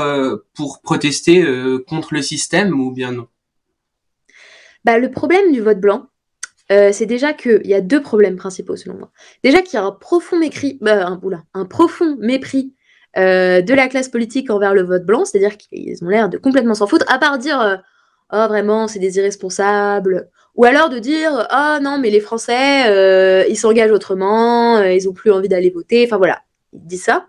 [0.83, 1.45] protester
[1.87, 3.27] contre le système ou bien non?
[4.83, 6.07] Bah, le problème du vote blanc,
[6.69, 9.11] c'est déjà qu'il y a deux problèmes principaux selon moi.
[9.45, 10.41] Déjà qu'il y a un profond
[10.81, 11.17] bah,
[11.53, 12.73] un profond mépris
[13.15, 16.85] de la classe politique envers le vote blanc, c'est-à-dire qu'ils ont l'air de complètement s'en
[16.85, 17.81] foutre, à part dire
[18.31, 23.45] oh vraiment c'est des irresponsables ou alors de dire oh non mais les Français euh,
[23.49, 26.41] ils s'engagent autrement euh, ils ont plus envie d'aller voter enfin voilà.
[26.73, 27.25] Il dit ça.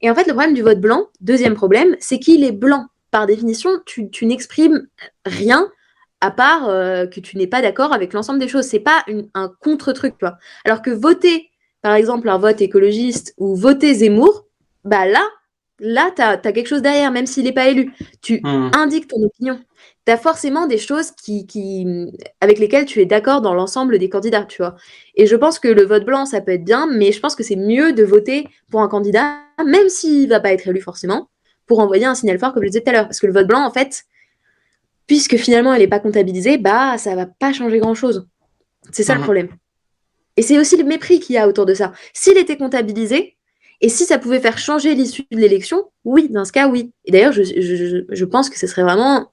[0.00, 2.86] Et en fait le problème du vote blanc deuxième problème c'est qu'il est blanc.
[3.10, 4.86] Par définition tu, n'exprimes
[5.24, 5.70] rien
[6.20, 8.66] à part euh, que tu n'es pas d'accord avec l'ensemble des choses.
[8.66, 13.54] C'est pas un contre truc toi alors que voter par exemple un vote écologiste ou
[13.54, 14.46] voter Zemmour
[14.84, 15.24] bah là
[15.80, 17.92] là, tu as, quelque chose derrière, même s'il n'est pas élu.
[18.20, 18.70] Tu mmh.
[18.74, 19.60] indiques ton opinion
[20.08, 21.86] tu as forcément des choses qui,
[22.40, 24.74] avec lesquelles tu es d'accord dans l'ensemble des candidats, tu vois.
[25.14, 27.42] Et je pense que le vote blanc, ça peut être bien, mais je pense que
[27.42, 31.28] c'est mieux de voter pour un candidat, même s'il va pas être élu forcément,
[31.66, 33.04] pour envoyer un signal fort, comme je disais tout à l'heure.
[33.04, 34.04] Parce que le vote blanc, en fait,
[35.06, 38.26] puisque finalement il n'est pas comptabilisé, bah ça va pas changer grand-chose.
[38.92, 39.24] C'est ça le mhm.
[39.24, 39.48] problème.
[40.38, 41.92] Et c'est aussi le mépris qu'il y a autour de ça.
[42.14, 43.36] S'il était comptabilisé,
[43.82, 46.92] et si ça pouvait faire changer l'issue de l'élection, oui, dans ce cas, oui.
[47.04, 47.42] Et d'ailleurs, je,
[48.08, 49.30] je, pense que ce serait vraiment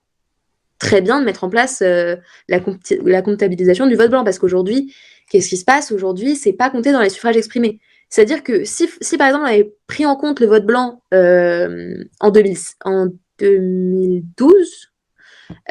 [0.80, 2.16] très bien de mettre en place euh,
[2.48, 2.60] la,
[3.04, 4.94] la, comptabilisation du vote blanc parce qu'aujourd'hui,
[5.30, 6.36] qu'est-ce qui se passe aujourd'hui?
[6.36, 7.80] C'est pas compté dans les suffrages exprimés.
[8.10, 11.96] C'est-à-dire que si, si, par exemple on avait pris en compte le vote blanc euh,
[12.20, 13.08] en, 2000, en
[13.40, 14.92] 2012,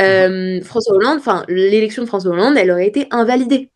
[0.00, 3.70] euh, François Hollande, enfin l'élection de François Hollande, elle aurait été invalidée.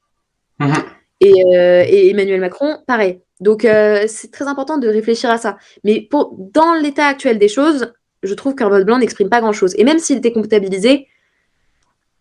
[0.59, 0.75] Mhm.
[1.21, 3.21] Et, et, Emmanuel Macron, pareil.
[3.41, 5.57] Donc c'est très important de réfléchir à ça.
[5.85, 9.75] Mais pour, dans l'état actuel des choses, je trouve qu'un vote blanc n'exprime pas grand-chose.
[9.79, 11.07] Et même s'il était comptabilisé,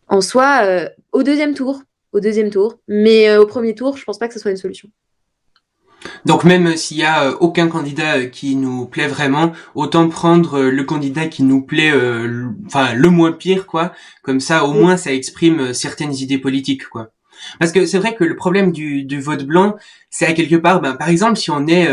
[0.08, 1.82] en soi euh, au deuxième tour,
[2.14, 2.76] au deuxième tour.
[2.88, 4.90] Mais euh, au premier tour, je pense pas que ce soit une solution.
[6.26, 10.84] Donc même s'il y a euh, aucun candidat qui nous plaît vraiment, autant prendre le
[10.84, 11.92] candidat qui nous plaît,
[12.66, 13.94] enfin le moins pire quoi.
[14.24, 17.12] Comme ça, au moins, ça exprime certaines idées politiques quoi.
[17.60, 19.76] Parce que c'est vrai que le problème du, du vote blanc,
[20.10, 21.88] c'est à quelque part, ben, par exemple, si on est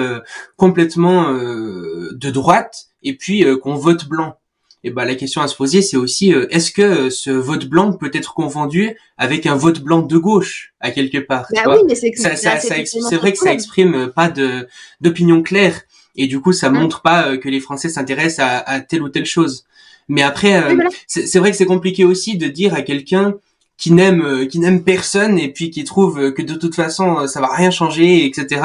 [0.56, 4.38] complètement de droite et puis qu'on vote blanc,
[4.84, 7.94] et ben la question à se poser, c'est aussi euh, est-ce que ce vote blanc
[7.94, 11.94] peut être confondu avec un vote blanc de gauche à quelque part bah oui, mais
[11.94, 14.68] c'est ça, ça, c'est vrai que ça exprime pas de
[15.00, 15.80] d'opinion claire
[16.16, 16.74] et du coup ça mm.
[16.74, 19.64] montre pas euh, que les Français s'intéressent à, à, telle ou telle chose.
[20.08, 23.36] Mais après, euh, c'est vrai que c'est compliqué aussi de dire à quelqu'un
[23.78, 27.48] qui n'aime qui n'aime personne et puis qui trouve que de toute façon ça va
[27.54, 28.62] rien changer, etc.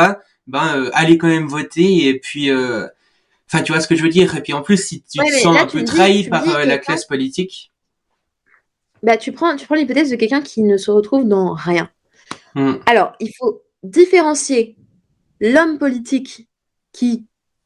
[0.47, 2.51] Ben allez quand même voter et puis
[3.51, 4.35] Enfin, tu vois ce que je veux dire.
[4.35, 7.05] Et puis en plus, si tu te sens un peu trahi par euh, la classe
[7.05, 7.71] politique.
[9.01, 11.89] Bah, tu prends, tu prends l'hypothèse de quelqu'un qui ne se retrouve dans rien.
[12.55, 12.75] Hmm.
[12.85, 14.75] Alors, il faut différencier
[15.39, 16.47] l'homme politique
[16.91, 17.25] qui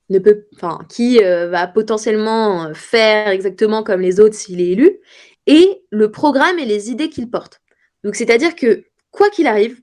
[0.10, 5.00] ne peut, enfin, qui euh, va potentiellement faire exactement comme les autres s'il est élu,
[5.48, 7.62] et le programme et les idées qu'il porte.
[8.04, 9.82] Donc, c'est-à-dire que quoi qu'il arrive,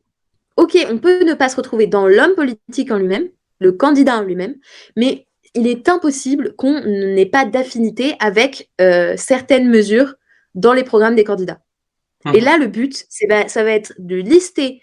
[0.56, 4.22] ok, on peut ne pas se retrouver dans l'homme politique en lui-même, le candidat en
[4.22, 4.56] lui-même,
[4.96, 10.14] mais il est impossible qu'on n'ait pas d'affinité avec euh, certaines mesures
[10.54, 11.60] dans les programmes des candidats.
[12.34, 12.44] Et mhm.
[12.44, 14.82] là, le but, bah, ça va être de lister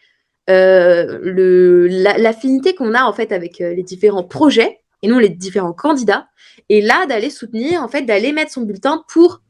[0.50, 5.74] euh, l'affinité qu'on a en fait avec euh, les différents projets et non les différents
[5.74, 6.28] candidats.
[6.70, 9.42] Et là, d'aller soutenir, en fait, d'aller mettre son bulletin pour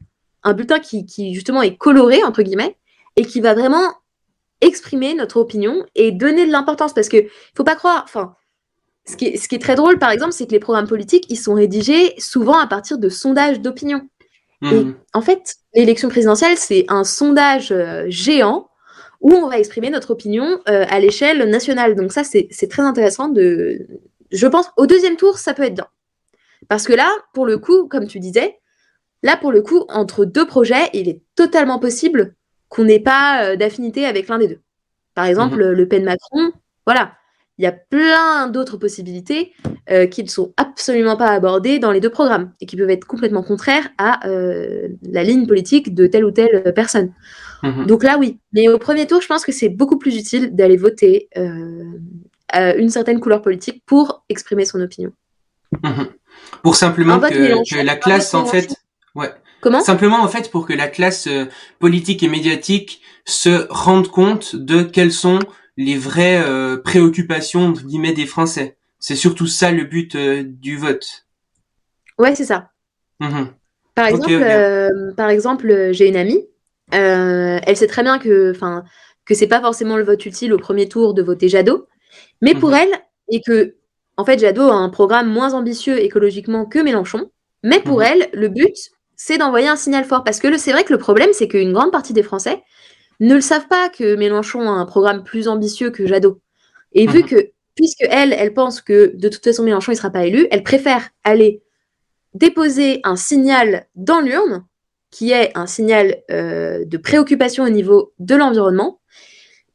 [0.42, 2.76] un bulletin qui, qui, justement est coloré entre guillemets
[3.16, 3.92] et qui va vraiment
[4.60, 7.26] exprimer notre opinion et donner de l'importance parce que
[7.56, 8.34] faut pas croire, enfin
[9.08, 12.14] ce qui, est, très drôle, par exemple, c'est que les programmes politiques, ils sont rédigés
[12.18, 14.06] souvent à partir de sondages d'opinion.
[14.62, 14.96] Et hmm.
[15.14, 18.68] en fait, l'élection présidentielle, c'est un sondage euh, géant
[19.20, 21.94] où on va exprimer notre opinion euh, à l'échelle nationale.
[21.94, 23.86] Donc ça, c'est très intéressant de...
[24.30, 25.86] Je pense, au deuxième tour, ça peut être bien.
[26.68, 28.58] Parce que là, pour le coup, comme tu disais,
[29.22, 32.34] là, pour le coup, entre deux projets, il est totalement possible
[32.68, 34.60] qu'on n'ait pas euh, d'affinité avec l'un des deux.
[35.14, 35.72] Par exemple, hmm.
[35.72, 36.52] Le Pen Macron,
[36.84, 37.12] voilà,
[37.58, 39.52] il y a plein d'autres possibilités
[39.90, 43.04] euh, qui ne sont absolument pas abordées dans les deux programmes et qui peuvent être
[43.04, 47.12] complètement contraires à euh, la ligne politique de telle ou telle personne.
[47.64, 47.86] Mhm.
[47.86, 48.38] Donc là, oui.
[48.52, 52.90] Mais au premier tour, je pense que c'est beaucoup plus utile d'aller voter euh, une
[52.90, 55.10] certaine couleur politique pour exprimer son opinion.
[55.82, 56.06] Mhm.
[56.62, 58.74] Pour simplement que, la classe, en fait,
[59.16, 59.30] ouais.
[59.60, 59.80] Comment?
[59.80, 61.28] Simplement, en fait, pour que la classe
[61.80, 65.40] politique et médiatique se rende compte de quelles sont
[65.78, 68.76] les vraies euh, préoccupations des Français.
[68.98, 71.26] C'est surtout ça le but euh, du vote.
[72.18, 72.72] Ouais, c'est ça.
[73.20, 73.48] Mhm.
[73.94, 76.46] Par exemple, par exemple, j'ai une amie.
[76.92, 78.84] elle sait très bien que, enfin,
[79.24, 81.86] que c'est pas forcément le vote utile au premier tour de voter Jadot,
[82.42, 82.76] mais pour mhm.
[82.76, 82.92] elle
[83.30, 83.76] et que
[84.16, 87.30] en fait, Jadot a un programme moins ambitieux écologiquement que Mélenchon,
[87.62, 88.04] mais pour mhm.
[88.04, 88.76] elle, le but,
[89.14, 90.24] c'est d'envoyer un signal fort.
[90.24, 92.62] Parce que c'est vrai que le problème, c'est qu'une grande partie des Français
[93.20, 96.40] ne le savent pas que Mélenchon a un programme plus ambitieux que Jadot.
[96.92, 97.26] Et vu mhm.
[97.26, 100.62] que, puisque elle, elle pense que de toute façon Mélenchon ne sera pas élu, elle
[100.62, 101.62] préfère aller
[102.34, 104.64] déposer un signal dans l'urne,
[105.10, 109.00] qui est un signal euh, de préoccupation au niveau de l'environnement,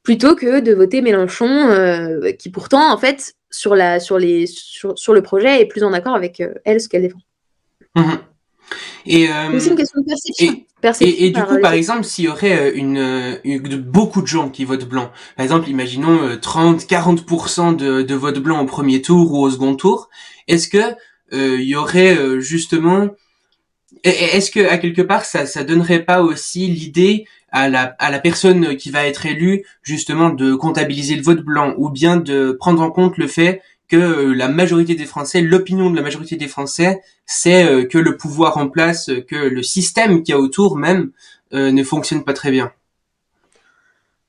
[0.04, 4.98] plutôt que de voter Mélenchon, euh, qui pourtant, en fait, sur, la, sur, les, sur,
[4.98, 7.20] sur le projet est plus en accord avec euh, elle, ce qu'elle défend.
[7.96, 8.20] Mhm.
[9.06, 10.66] Et, euh, c'est une question de perception.
[11.02, 14.66] Et, du coup, par exemple, s'il y aurait euh, une, une, beaucoup de gens qui
[14.66, 19.44] votent blanc, par exemple, imaginons 30, 40% de, de vote blanc au premier tour ou
[19.44, 20.10] au second tour,
[20.48, 20.96] est-ce que
[21.32, 23.08] il y aurait justement,
[24.04, 28.20] est-ce que à quelque part ça, ça donnerait pas aussi l'idée à la, à la
[28.20, 32.82] personne qui va être élue justement de comptabiliser le vote blanc ou bien de prendre
[32.82, 36.48] en compte le fait que euh, la majorité des Français, l'opinion de la majorité des
[36.48, 40.78] Français, c'est euh, que le pouvoir en place, que le système qu'il y a autour
[40.78, 41.12] même
[41.54, 42.72] euh, ne fonctionne pas très bien.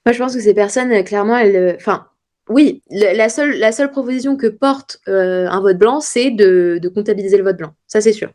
[0.06, 2.06] Moi, je pense que ces personnes, clairement, elles, enfin,
[2.50, 7.38] oui, la seule, la seule proposition que porte un vote blanc, c'est de, de, comptabiliser
[7.38, 7.72] le vote blanc.
[7.86, 8.30] Ça, c'est sûr.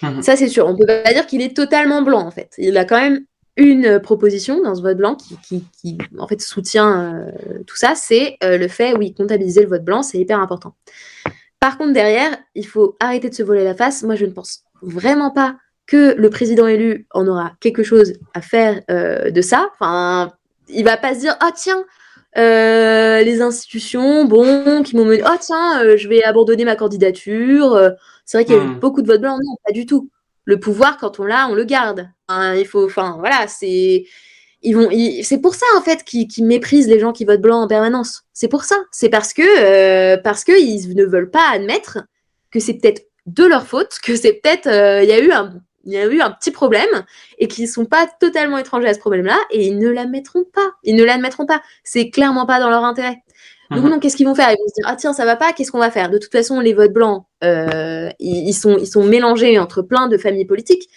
[0.00, 0.66] Mmh Ça, c'est sûr.
[0.66, 2.54] On peut pas dire qu'il est totalement blanc, en fait.
[2.56, 7.14] Il a quand même une proposition dans ce vote blanc qui, qui, en fait soutient
[7.14, 10.74] euh, tout ça, c'est euh, le fait, oui, comptabiliser le vote blanc, c'est hyper important.
[11.60, 14.02] Par contre, derrière, il faut arrêter de se voler la face.
[14.02, 18.40] Moi, je ne pense vraiment pas que le président élu en aura quelque chose à
[18.40, 19.68] faire euh, de ça.
[19.74, 20.32] Enfin,
[20.68, 21.84] il va pas se dire, ah tiens,
[22.34, 27.78] les institutions, bon, qui m'ont mené, oh tiens, je vais abandonner ma candidature.
[28.24, 28.80] c'est vrai qu'il y a eu hmm.
[28.80, 29.38] beaucoup de votes blancs.
[29.38, 30.08] Non, pas du tout
[30.44, 32.08] le pouvoir, quand on l'a, on le garde.
[32.30, 34.04] il faut, enfin, voilà, c'est,
[34.62, 34.88] ils vont,
[35.22, 38.24] c'est pour ça en fait qu'ils méprisent les gens qui votent blanc en permanence.
[38.32, 38.76] C'est pour ça.
[38.92, 41.98] C'est parce que, euh, parce que ils ne veulent pas admettre
[42.50, 45.60] que c'est peut-être de leur faute, que c'est peut-être, euh, il y a eu un,
[45.84, 47.04] il y a eu un petit problème
[47.38, 50.72] et qu'ils sont pas totalement étrangers à ce problème-là et ils ne l'admettront pas.
[50.84, 51.62] Ils ne l'admettront pas.
[51.82, 53.22] C'est clairement pas dans leur intérêt.
[53.74, 54.00] Donc, mhm.
[54.00, 54.50] qu'est-ce qu'ils vont faire?
[54.50, 56.10] Ils vont se dire Ah, tiens, ça va pas, qu'est-ce qu'on va faire?
[56.10, 60.16] De toute façon, les votes blancs, euh, ils, sont, ils sont mélangés entre plein de
[60.16, 60.88] familles politiques.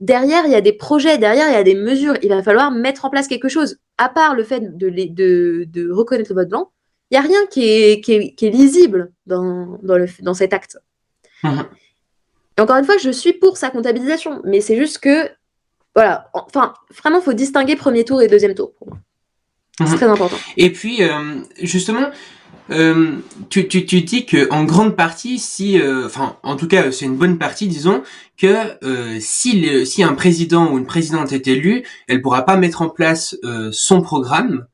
[0.00, 2.14] Derrière, il y a des projets, derrière, il y a des mesures.
[2.22, 3.78] Il va falloir mettre en place quelque chose.
[3.98, 6.70] À part le fait de, de, de reconnaître le vote blanc,
[7.10, 10.34] il n'y a rien qui est, qui est, qui est lisible dans, dans, le, dans
[10.34, 10.78] cet acte.
[11.44, 15.30] Et encore une fois, je suis pour sa comptabilisation, mais c'est juste que,
[15.94, 18.98] voilà, enfin, vraiment, il faut distinguer premier tour et deuxième tour pour moi.
[19.78, 19.96] C'est mhm.
[19.96, 20.36] très important.
[20.56, 22.10] Et puis, euh, justement,
[22.70, 23.12] euh,
[23.48, 27.04] tu, tu, tu dis que en grande partie, si, euh, enfin, en tout cas, c'est
[27.04, 28.02] une bonne partie, disons,
[28.36, 28.76] que
[29.20, 32.88] si, le, si un président ou une présidente est élu, elle pourra pas mettre en
[32.88, 33.36] place
[33.72, 34.66] son programme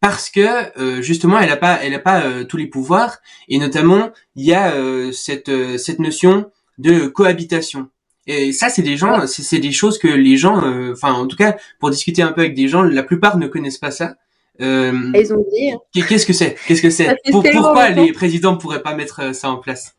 [0.00, 3.18] parce que justement, elle a pas, elle a pas tous les pouvoirs
[3.48, 4.72] et notamment, il y a
[5.12, 7.90] cette cette notion de cohabitation.
[8.26, 11.56] Et ça, c'est des gens, c'est des choses que les gens, enfin, en tout cas,
[11.78, 14.14] pour discuter un peu avec des gens, la plupart ne connaissent pas ça.
[14.60, 15.70] Euh, Ils ont dit.
[15.70, 15.78] Hein.
[15.92, 16.56] Qu'est-ce que c'est?
[16.66, 17.16] Qu'est-ce que c'est?
[17.30, 19.94] Pourquoi les présidents pourraient pas mettre euh, ça en place?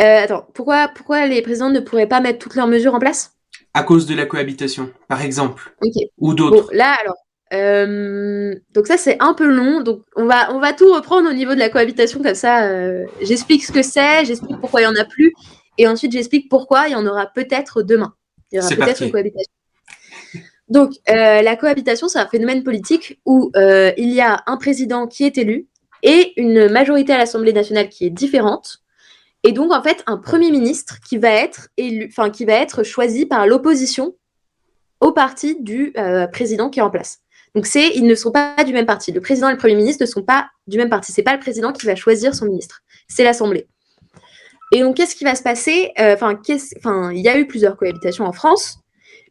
[0.00, 3.34] Euh, Attends, pourquoi, pourquoi les présidents ne pourraient pas mettre toutes leurs mesures en place?
[3.74, 5.74] À cause de la cohabitation, par exemple.
[6.18, 6.62] Ou d'autres.
[6.62, 7.16] Bon, là, alors.
[7.54, 11.32] Euh, donc ça c'est un peu long, donc on va on va tout reprendre au
[11.32, 12.70] niveau de la cohabitation comme ça.
[13.22, 15.32] j'explique ce que c'est, j'explique pourquoi il y en a plus,
[15.78, 18.12] et ensuite j'explique pourquoi il y en aura peut-être demain.
[18.52, 19.50] Il y aura peut-être une cohabitation.
[20.68, 25.06] Donc, euh, la cohabitation, c'est un phénomène politique où euh, il y a un président
[25.06, 25.66] qui est élu
[26.02, 28.78] et une majorité à l'Assemblée nationale qui est différente.
[29.44, 32.82] Et donc, en fait, un premier ministre qui va être élu, enfin, qui va être
[32.82, 34.14] choisi par l'opposition
[35.00, 37.20] au parti du euh, président qui est en place.
[37.54, 39.10] Donc, ils ne sont pas du même parti.
[39.10, 41.12] Le président et le premier ministre ne sont pas du même parti.
[41.12, 42.82] C'est pas le président qui va choisir son ministre.
[43.08, 43.66] C'est l'Assemblée.
[44.72, 45.92] Et donc, qu'est-ce qui va se passer?
[45.96, 46.38] Enfin,
[47.10, 48.80] il y a eu plusieurs cohabitations en France.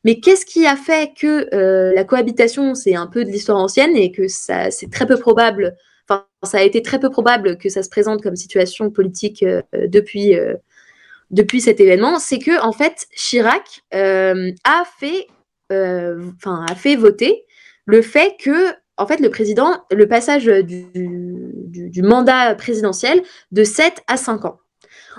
[0.03, 3.95] Mais qu'est-ce qui a fait que euh, la cohabitation, c'est un peu de l'histoire ancienne
[3.95, 5.75] et que ça, c'est très peu probable,
[6.07, 9.61] enfin, ça a été très peu probable que ça se présente comme situation politique euh,
[9.73, 10.55] depuis, euh,
[11.31, 15.27] depuis cet événement, c'est que en fait, Chirac a fait,
[15.69, 17.45] enfin, a fait voter
[17.85, 24.03] le fait que, en fait, le président, le passage du, du, mandat présidentiel de 7
[24.07, 24.59] à 5 ans.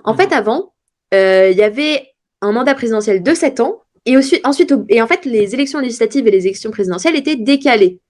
[0.05, 0.73] En fait, avant,
[1.13, 2.09] il y avait
[2.41, 6.31] un mandat présidentiel de 7 ans et ensuite, et en fait, les élections législatives et
[6.31, 8.01] les élections présidentielles étaient décalées.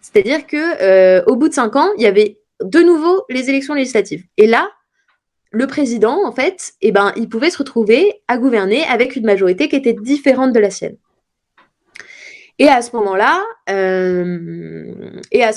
[0.00, 3.74] C'est-à-dire que euh, au bout de cinq ans, il y avait de nouveau les élections
[3.74, 4.24] législatives.
[4.36, 4.70] Et là,
[5.50, 9.68] le président, en fait, eh ben, il pouvait se retrouver à gouverner avec une majorité
[9.68, 10.96] qui était différente de la sienne.
[12.60, 14.38] Et à ce moment-là, euh,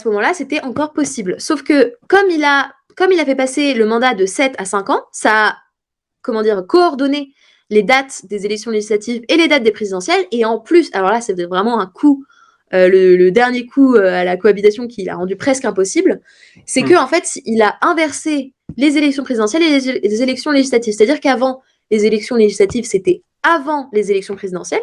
[0.05, 1.35] moment-là, c'était encore possible.
[1.37, 4.89] Sauf que comme il a, comme il fait passer le mandat de 7 à 5
[4.89, 5.57] ans, ça a,
[6.21, 7.33] comment dire, coordonné
[7.73, 10.25] les dates des élections législatives et les dates des présidentielles.
[10.31, 12.23] Et en plus, alors là, c'est vraiment un coup,
[12.73, 16.21] euh, le, dernier coup euh, à la cohabitation qui l'a rendu presque impossible,
[16.65, 16.89] c'est qu'en hmm.
[16.89, 20.93] que en fait, il a inversé les élections présidentielles et les, élections législatives.
[20.93, 24.81] C'est-à-dire qu'avant, les élections législatives, c'était avant les élections présidentielles.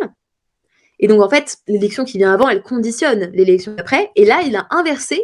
[0.99, 4.11] Et donc, en fait, l'élection qui vient avant, elle conditionne l'élection d'après.
[4.17, 5.23] Et là, il a inversé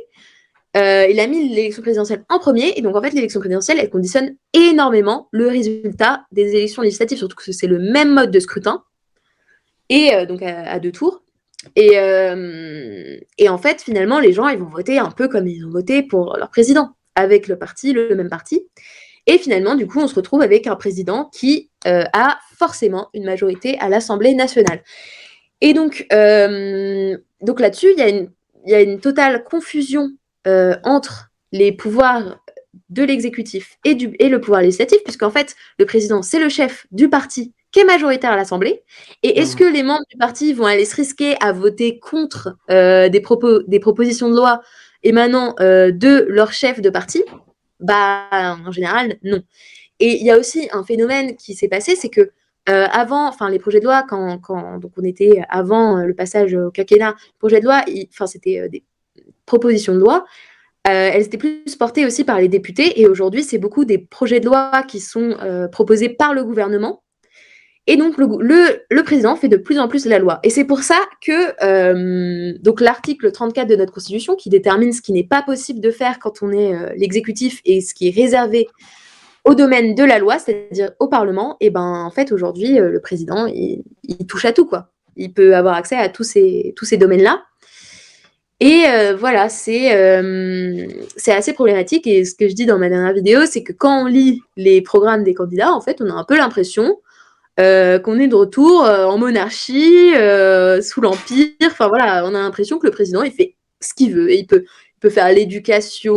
[0.77, 3.89] euh, il a mis l'élection présidentielle en premier, et donc en fait l'élection présidentielle, elle
[3.89, 8.83] conditionne énormément le résultat des élections législatives, surtout que c'est le même mode de scrutin,
[9.89, 11.23] et euh, donc à, deux tours.
[11.75, 15.65] Et, euh, et, en fait, finalement, les gens, ils vont voter un peu comme ils
[15.65, 18.69] ont voté pour leur président, avec le parti, le, même parti.
[19.27, 23.77] Et finalement, du coup, on se retrouve avec un président qui a forcément une majorité
[23.81, 24.85] à l'Assemblée nationale.
[25.61, 28.29] Et donc, donc là-dessus, il
[28.67, 30.13] y, y, a une totale confusion
[30.47, 32.41] euh, entre les pouvoirs
[32.89, 36.87] de l'exécutif et, du, et le pouvoir législatif, puisqu'en fait, le président, c'est le chef
[36.93, 38.83] du parti qui est majoritaire à l'Assemblée.
[39.23, 39.59] Et est-ce mmh.
[39.59, 43.63] que les membres du parti vont aller se risquer à voter contre euh, des, propos,
[43.63, 44.63] des propositions de loi
[45.03, 47.25] émanant euh, de leur chef de parti?
[47.81, 49.43] Bah, en général, non.
[49.99, 52.31] Et il y a aussi un phénomène qui s'est passé, c'est que
[52.69, 56.73] avant, enfin les projets de loi, quand, quand, donc on était avant le passage au
[56.73, 58.83] quinquennat, projet de loi, enfin c'était des
[59.47, 60.25] propositions de loi,
[60.87, 64.39] euh, elles étaient plus portées aussi par les députés et aujourd'hui, c'est beaucoup des projets
[64.39, 67.03] de loi qui sont euh, proposés par le gouvernement.
[67.89, 68.27] Et donc, le,
[68.91, 70.41] le, président fait de plus en plus la loi.
[70.43, 75.13] Et c'est pour ça que euh, l'article 34 de notre Constitution, qui détermine ce qui
[75.13, 78.67] n'est pas possible de faire quand on est l'exécutif et ce qui est réservé
[79.45, 83.47] au domaine de la loi, c'est-à-dire au Parlement, et ben en fait aujourd'hui, le président,
[83.47, 84.67] il, il, touche à tout.
[84.67, 84.91] quoi.
[85.17, 87.45] Il peut avoir accès à tous ces, tous ces domaines-là.
[88.61, 92.07] Et euh, voilà, euh, c'est assez problématique.
[92.07, 94.81] Et ce que je dis dans ma dernière vidéo, c'est que quand on lit les
[94.81, 96.99] programmes des candidats, en fait, on a un peu l'impression
[97.61, 100.13] euh, qu'on est de retour en monarchie,
[100.83, 101.49] sous l'Empire.
[101.67, 104.31] Enfin voilà, on a l'impression que le président, il fait ce qu'il veut.
[104.31, 104.65] Et il peut,
[105.01, 106.15] peut faire l'éducation,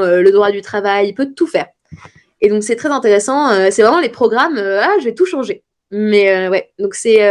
[0.00, 1.66] le droit du travail, il peut tout faire.
[2.40, 3.50] Et donc c'est très intéressant.
[3.70, 5.62] c'est vraiment les programmes, ah, je vais tout changer.
[5.90, 7.22] Mais ouais, donc c'est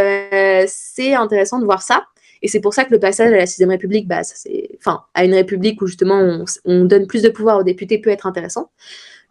[1.14, 2.04] intéressant de voir ça.
[2.42, 5.04] Et c'est pour ça que le passage à la sixième République, bah, ça, c'est, enfin,
[5.14, 8.70] à une République où justement on, donne plus de pouvoir aux députés peut être intéressant.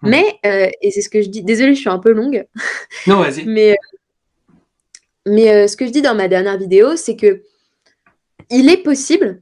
[0.02, 2.48] Mais, euh, et c'est ce que je dis, désolée, je suis un peu longue.
[3.08, 3.46] Non, vas-y.
[3.46, 3.78] mais
[5.28, 7.44] mais euh, ce que je dis dans ma dernière vidéo, c'est que
[8.50, 9.42] il est possible,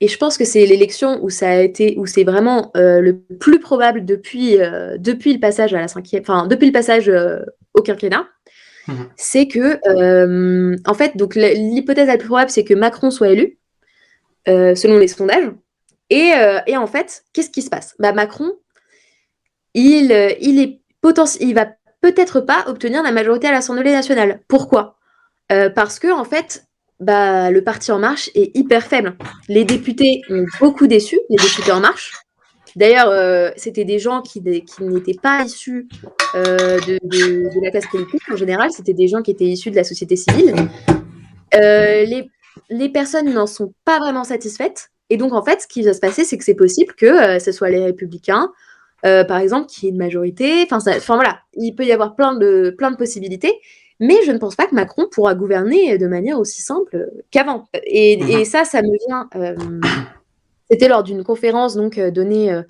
[0.00, 3.18] et je pense que c'est l'élection où ça a été, où c'est vraiment euh, le
[3.18, 4.56] plus probable depuis,
[4.98, 7.12] depuis le passage à la cinquième, enfin depuis le passage
[7.74, 8.26] au quinquennat,
[8.88, 9.08] Mhm.
[9.16, 13.58] c'est que, euh, en fait, donc l'hypothèse la plus probable, c'est que Macron soit élu,
[14.48, 15.50] euh, selon les sondages.
[16.12, 17.94] Euh, et, en fait, qu'est-ce qui se passe?
[17.98, 18.52] Bah, Macron,
[19.74, 20.80] il, il, est
[21.40, 21.66] il va
[22.00, 24.40] peut-être pas obtenir la majorité à l'Assemblée nationale.
[24.48, 24.96] Pourquoi?
[25.48, 26.64] Parce que, en fait,
[27.00, 29.16] bah, le parti En Marche est hyper faible.
[29.48, 32.12] Les députés ont beaucoup déçu, les députés En Marche.
[32.76, 35.88] D'ailleurs, euh, c'était des gens qui, n'étaient pas issus
[36.34, 39.84] euh, de, la classe politique en général, c'était des gens qui étaient issus de la
[39.84, 40.54] société civile.
[41.54, 42.04] Euh,
[42.68, 44.90] les, personnes n'en sont pas vraiment satisfaites.
[45.08, 47.50] Et donc, en fait, ce qui va se passer, c'est que c'est possible que ce
[47.50, 48.52] soit les républicains,
[49.02, 50.68] par exemple, qui aient une majorité.
[50.70, 50.78] Enfin,
[51.16, 53.52] voilà, il peut y avoir plein de, plein de possibilités.
[54.02, 57.68] Mais je ne pense pas que Macron pourra gouverner de manière aussi simple qu'avant.
[57.84, 58.44] Et, et, mhm.
[58.44, 59.28] ça, ça me vient
[60.70, 62.62] c'était lors d'une conférence donc euh, donnée euh,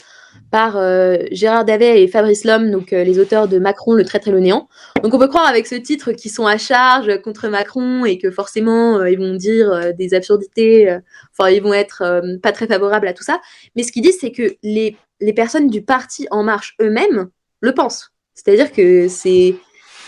[0.50, 4.32] par euh, Gérard Davet et Fabrice Lhomme, donc les auteurs de Macron, le traître et
[4.32, 4.68] le néant.
[5.02, 8.30] Donc on peut croire avec ce titre qu'ils sont à charge contre Macron et que
[8.30, 10.98] forcément ils vont dire des absurdités,
[11.32, 13.40] enfin ils vont être pas très favorables à tout ça.
[13.76, 17.28] Mais ce qu'ils disent, c'est que les, les personnes du parti En Marche eux-mêmes
[17.60, 18.10] le pensent.
[18.34, 19.54] C'est-à-dire que c'est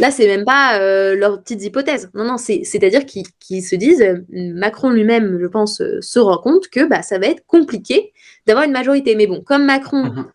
[0.01, 2.11] Là, c'est même pas euh, leurs petites hypothèses.
[2.15, 6.87] Non, non, c'est-à-dire qu'ils se disent, Macron lui-même, je pense, euh, se rend compte que
[6.87, 8.13] bah, ça va être compliqué
[8.47, 9.15] d'avoir une majorité.
[9.17, 10.27] Mais bon, comme Macron mhm.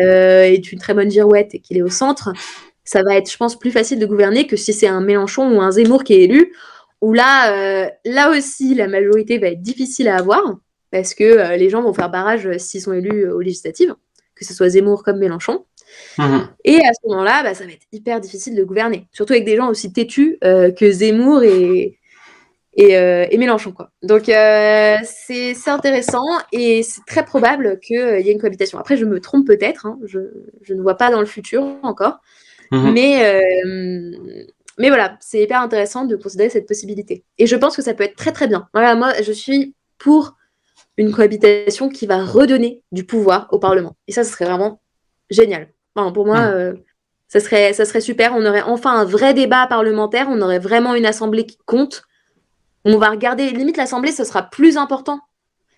[0.00, 2.32] euh, est une très bonne girouette et qu'il est au centre,
[2.82, 5.60] ça va être, je pense, plus facile de gouverner que si c'est un Mélenchon ou
[5.60, 6.52] un Zemmour qui est élu,
[7.00, 10.42] où là, là aussi, la majorité va être difficile à avoir
[10.90, 13.94] parce que les gens vont faire barrage s'ils sont élus aux législatives.
[14.34, 15.64] que ce soit Zemmour comme Mélenchon.
[16.18, 16.48] Mhm.
[16.64, 19.56] Et à ce moment-là, bah, ça va être hyper difficile de gouverner, surtout avec des
[19.56, 21.98] gens aussi têtus euh, que Zemmour et,
[22.76, 23.72] et, euh, et Mélenchon.
[23.72, 23.90] Quoi.
[24.02, 28.78] Donc euh, c'est intéressant et c'est très probable qu'il y ait une cohabitation.
[28.78, 30.18] Après, je me trompe peut-être, hein, je,
[30.62, 32.20] je ne vois pas dans le futur encore,
[32.70, 32.92] Mhm.
[32.92, 33.42] mais,
[34.78, 37.24] mais voilà, c'est hyper intéressant de considérer cette possibilité.
[37.38, 38.68] Et je pense que ça peut être très très bien.
[38.72, 40.36] Voilà, moi, je suis pour
[40.96, 43.96] une cohabitation qui va redonner du pouvoir au Parlement.
[44.08, 44.80] Et ça, ce serait vraiment
[45.30, 45.68] génial.
[45.94, 46.54] Enfin, pour moi, Mm.
[46.54, 46.72] euh,
[47.28, 48.34] ça, serait, ça serait super.
[48.34, 50.26] On aurait enfin un vrai débat parlementaire.
[50.30, 52.02] On aurait vraiment une assemblée qui compte.
[52.84, 55.20] On va regarder, limite, l'assemblée, ce sera plus important.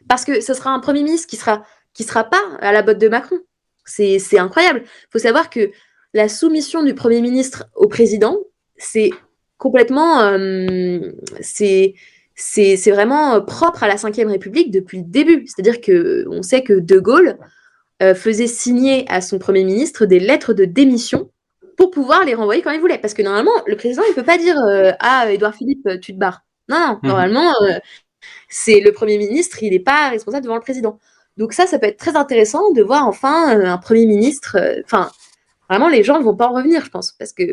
[0.08, 1.62] Parce que ce sera un Premier ministre qui sera,
[1.92, 3.38] qui sera pas à la botte de Macron.
[3.84, 4.82] C'est incroyable.
[4.84, 5.70] Il faut savoir que
[6.14, 8.36] la soumission du Premier ministre au président,
[8.76, 9.10] c'est
[9.58, 10.20] complètement.
[10.22, 15.46] euh, c'est vraiment propre à la Ve République depuis le début.
[15.46, 17.38] C'est-à-dire que on sait que De Gaulle
[18.02, 21.30] euh, faisait signer à son Premier ministre des lettres de démission
[21.76, 22.98] pour pouvoir les renvoyer quand il voulait.
[22.98, 26.18] Parce que normalement, le président, il peut pas dire euh, Ah, Édouard Philippe, tu te
[26.18, 26.42] barres.
[26.68, 27.08] Non, non, Mhm.
[27.08, 27.78] normalement, euh,
[28.48, 30.98] c'est le Premier ministre, il n'est pas responsable devant le président.
[31.36, 34.56] Donc ça, ça peut être très intéressant de voir enfin un Premier ministre.
[34.84, 35.10] Enfin,
[35.70, 37.44] vraiment, les gens ne vont pas en revenir, je pense, parce que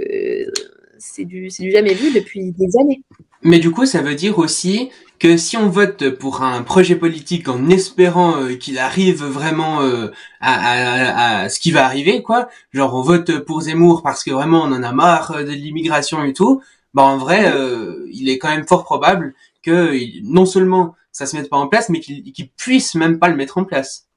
[0.99, 3.03] c'est du, c'est du jamais vu depuis des années.
[3.43, 4.89] Mais du coup, ça veut dire aussi
[5.19, 10.07] que si on vote pour un projet politique en espérant euh, qu'il arrive vraiment euh,
[10.41, 14.31] à, à- à ce qui va arriver, quoi, genre on vote pour Zemmour parce que
[14.31, 16.61] vraiment on en a marre euh, de l'immigration et tout,
[16.93, 19.33] bah en vrai, euh, il est quand même fort probable
[19.63, 23.29] que non seulement ça se mette pas en place, mais qu'il qu'il puisse même pas
[23.29, 24.07] le mettre en place.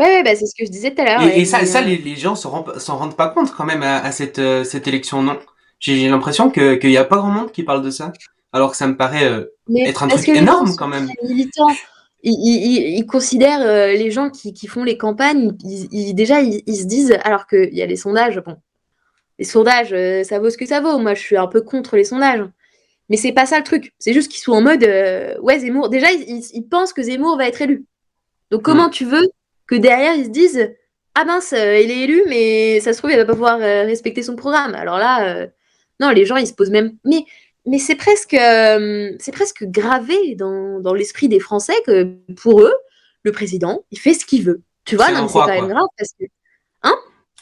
[0.00, 1.22] Ouais, ouais, bah, c'est ce que je disais tout à l'heure.
[1.22, 4.10] Et, ouais, et ça, les, les gens s'en rendent, pas compte quand même à, à
[4.12, 5.38] cette, cette élection, non?
[5.82, 8.12] J'ai l'impression que qu'il y a pas grand monde qui parle de ça,
[8.52, 9.46] alors que ça me paraît euh,
[9.84, 11.08] être un truc énorme, quand même.
[11.24, 11.66] militants.
[12.22, 16.84] Ils, ils- considèrent euh, les gens qui, qui font les campagnes, ils, déjà ils, se
[16.84, 18.56] disent, alors qu'il y a les sondages, bon,
[19.40, 20.98] les sondages, euh, ça vaut ce que ça vaut.
[20.98, 22.44] Moi, je suis un peu contre les sondages.
[23.08, 23.92] Mais c'est pas ça le truc.
[23.98, 24.84] C'est juste qu'ils sont en mode,
[25.42, 25.88] ouais, Zemmour.
[25.88, 27.86] Déjà, ils, ils- pensent que Zemmour va être élu.
[28.52, 29.26] Donc, comment tu veux
[29.66, 30.70] que derrière, ils se disent,
[31.16, 34.36] ah mince, il est élu, mais ça se trouve, il va pas pouvoir respecter son
[34.36, 34.76] programme.
[34.76, 35.48] Alors là,
[36.02, 36.96] non, les gens, ils se posent même.
[37.04, 37.24] Mais,
[37.66, 42.74] mais c'est presque, euh, c'est presque gravé dans, dans l'esprit des Français que pour eux,
[43.22, 44.62] le président, il fait ce qu'il veut.
[44.84, 46.24] Tu vois, C'est non, quand même grave parce que.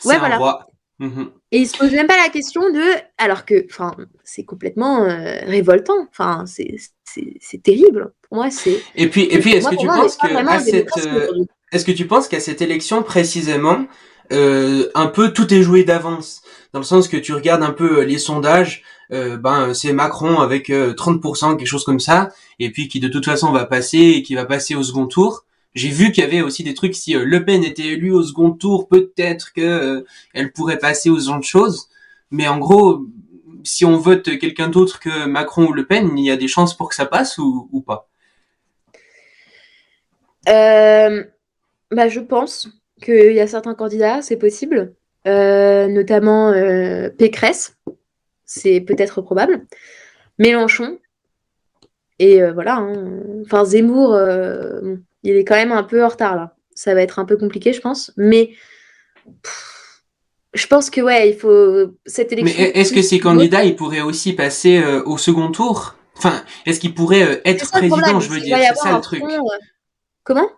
[0.00, 0.38] C'est Ouais, un voilà.
[0.38, 0.66] roi.
[0.98, 1.30] Mhm.
[1.52, 2.82] Et ils se posent même pas la question de.
[3.18, 6.06] Alors que, enfin, c'est complètement euh, révoltant.
[6.11, 8.12] Enfin, c'est terrible.
[8.22, 8.80] Pour moi, c'est.
[8.94, 12.28] Et puis, et puis, est-ce que tu moi, penses que euh, est-ce que tu penses
[12.28, 13.86] qu'à cette élection précisément,
[14.32, 16.42] euh, un peu tout est joué d'avance,
[16.72, 20.40] dans le sens que tu regardes un peu euh, les sondages, euh, ben c'est Macron
[20.40, 23.98] avec euh, 30%, quelque chose comme ça, et puis qui de toute façon va passer
[23.98, 25.44] et qui va passer au second tour.
[25.74, 28.22] J'ai vu qu'il y avait aussi des trucs si euh, Le Pen était élue au
[28.22, 30.04] second tour, peut-être que euh,
[30.34, 31.88] elle pourrait passer aux de choses,
[32.30, 33.06] mais en gros,
[33.62, 36.76] si on vote quelqu'un d'autre que Macron ou Le Pen, il y a des chances
[36.76, 38.08] pour que ça passe ou, ou pas?
[40.48, 41.24] Euh,
[41.92, 42.68] bah, je pense
[43.00, 44.94] qu'il y a certains candidats, c'est possible.
[45.26, 47.76] Euh, notamment euh, Pécresse,
[48.46, 49.66] c'est peut-être probable.
[50.38, 50.98] Mélenchon.
[52.18, 52.76] Et euh, voilà.
[52.76, 53.20] hein.
[53.44, 56.56] Enfin, Zemmour, euh, bon, il est quand même un peu en retard là.
[56.74, 58.12] Ça va être un peu compliqué, je pense.
[58.16, 58.54] Mais
[59.42, 60.02] pff,
[60.54, 62.64] je pense que ouais, il faut cette Mais élection.
[62.74, 65.96] est-ce que ces candidats, ils pourraient aussi passer au second tour?
[66.16, 69.22] Enfin, est-ce qu'ils pourraient être président, je veux dire, c'est ça le truc.
[70.24, 70.48] Comment?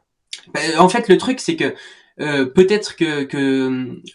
[0.55, 1.75] Bah, en fait, le truc, c'est que
[2.21, 3.29] euh, peut-être que,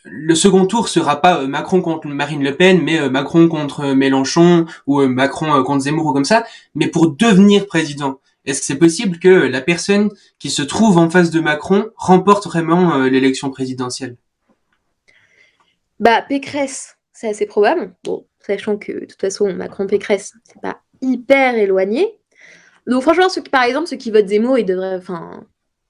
[0.06, 3.94] le second tour sera pas euh, Macron contre Marine Le Pen, mais euh, Macron contre
[3.94, 6.46] Mélenchon ou Macron contre Zemmour ou comme ça.
[6.76, 11.10] Mais pour devenir président, est-ce que c'est possible que la personne qui se trouve en
[11.10, 14.16] face de Macron remporte vraiment l'élection présidentielle?
[16.00, 17.94] Bah, Pécresse, c'est assez probable.
[18.04, 22.20] Bon, sachant que de toute façon, Macron-Pécresse, c'est pas hyper éloigné.
[22.86, 24.96] Donc, franchement, par exemple, ceux qui votent Zemmour, ils devraient.
[24.96, 25.46] Enfin,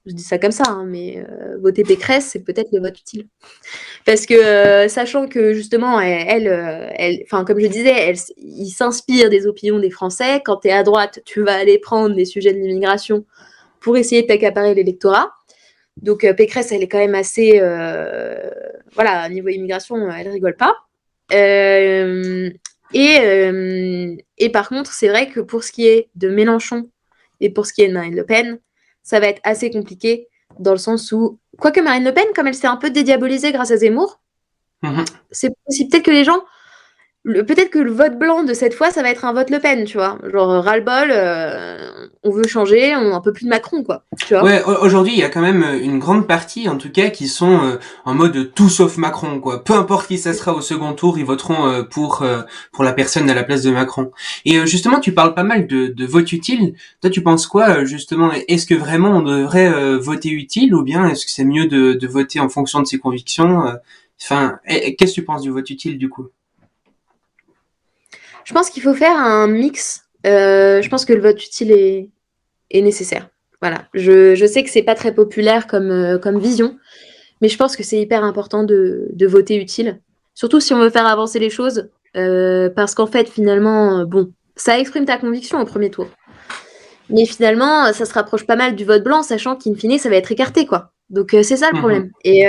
[0.08, 3.26] je dis ça comme ça, hein, mais euh, voter Pécresse, c'est peut-être le vote utile.
[4.06, 9.30] Parce que, euh, sachant que justement, euh, elle- enfin, comme je disais, elle, il s'inspire
[9.30, 10.40] des opinions des Français.
[10.44, 13.26] Quand tu es à droite, tu vas aller prendre les sujets de l'immigration
[13.80, 15.32] pour essayer de t'accaparer l'électorat.
[16.02, 17.58] Donc, Pécresse, elle est quand même assez.
[17.60, 18.50] euh,
[18.94, 20.74] voilà, niveau immigration, elle rigole pas.
[21.30, 22.52] Et,
[24.38, 26.90] et par contre, c'est vrai que pour ce qui est de Mélenchon
[27.40, 28.58] et pour ce qui est de Marine Le Pen,
[29.08, 30.28] ça va être assez compliqué
[30.58, 33.70] dans le sens où, quoique Marine Le Pen, comme elle s'est un peu dédiabolisée grâce
[33.70, 34.20] à Zemmour,
[34.82, 35.06] Mhm.
[35.30, 36.42] c'est possible peut-être que les gens
[37.28, 39.84] peut-être que le vote blanc de cette fois, ça va être un vote Le Pen,
[39.84, 40.18] tu vois.
[40.32, 44.04] Genre, ras-le-bol, euh, on veut changer, on un peu plus de Macron, quoi.
[44.26, 46.90] Tu vois ouais, aujourd'hui, il y a quand même euh, une grande partie, en tout
[46.90, 49.62] cas, qui sont euh, en mode tout sauf Macron, quoi.
[49.62, 52.24] Peu importe qui ça sera au second tour, ils voteront pour
[52.72, 54.10] pour la personne à la place de Macron.
[54.44, 56.74] Et justement, tu parles pas mal de, de vote utile.
[57.00, 58.30] Toi, tu penses quoi, justement?
[58.48, 62.06] Est-ce que vraiment on devrait voter utile, ou bien est-ce que c'est mieux de, de
[62.06, 63.62] voter en fonction de ses convictions
[64.20, 66.28] Enfin, qu'est-ce que tu penses du vote utile, du coup?
[68.48, 70.04] Je pense qu'il faut faire un mix.
[70.26, 72.08] Euh, je pense que le vote utile est,
[72.70, 73.28] est nécessaire.
[73.60, 73.84] Voilà.
[73.92, 76.78] Je, je sais que c'est pas très populaire comme, euh, comme vision,
[77.42, 80.00] mais je pense que c'est hyper important de, de, voter utile.
[80.34, 84.78] Surtout si on veut faire avancer les choses, euh, parce qu'en fait, finalement, bon, ça
[84.78, 86.06] exprime ta conviction au premier tour.
[87.10, 90.16] Mais finalement, ça se rapproche pas mal du vote blanc, sachant qu'in fine, ça va
[90.16, 90.92] être écarté, quoi.
[91.10, 91.80] Donc c'est ça le mhm.
[91.80, 92.10] problème.
[92.24, 92.44] Et,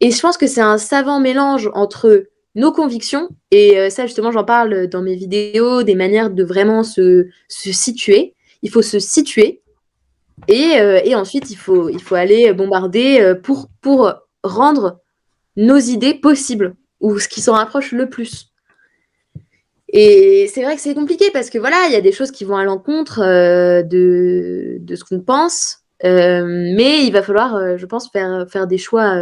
[0.00, 2.24] et je pense que c'est un savant mélange entre
[2.54, 3.28] nos convictions.
[3.50, 7.72] Et euh, ça, justement, j'en parle dans mes vidéos, des manières de vraiment se, se
[7.72, 8.34] situer.
[8.62, 9.62] Il faut se situer.
[10.48, 15.00] Et, euh, et, ensuite, il faut, il faut aller bombarder euh, pour, pour rendre
[15.56, 18.46] nos idées possibles, ou ce qui s'en rapproche le plus.
[19.92, 22.44] Et c'est vrai que c'est compliqué parce que voilà, il y a des choses qui
[22.44, 28.46] vont à l'encontre de, de, ce qu'on pense, mais il va falloir, je pense, faire,
[28.48, 29.20] faire des choix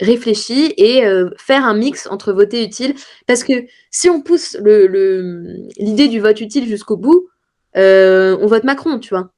[0.00, 2.94] réfléchi et euh, faire un mix entre voter utile.
[3.26, 3.52] Parce que
[3.90, 7.28] si on pousse l'idée le, du vote utile jusqu'au bout,
[7.76, 9.30] euh, on vote Macron, tu vois.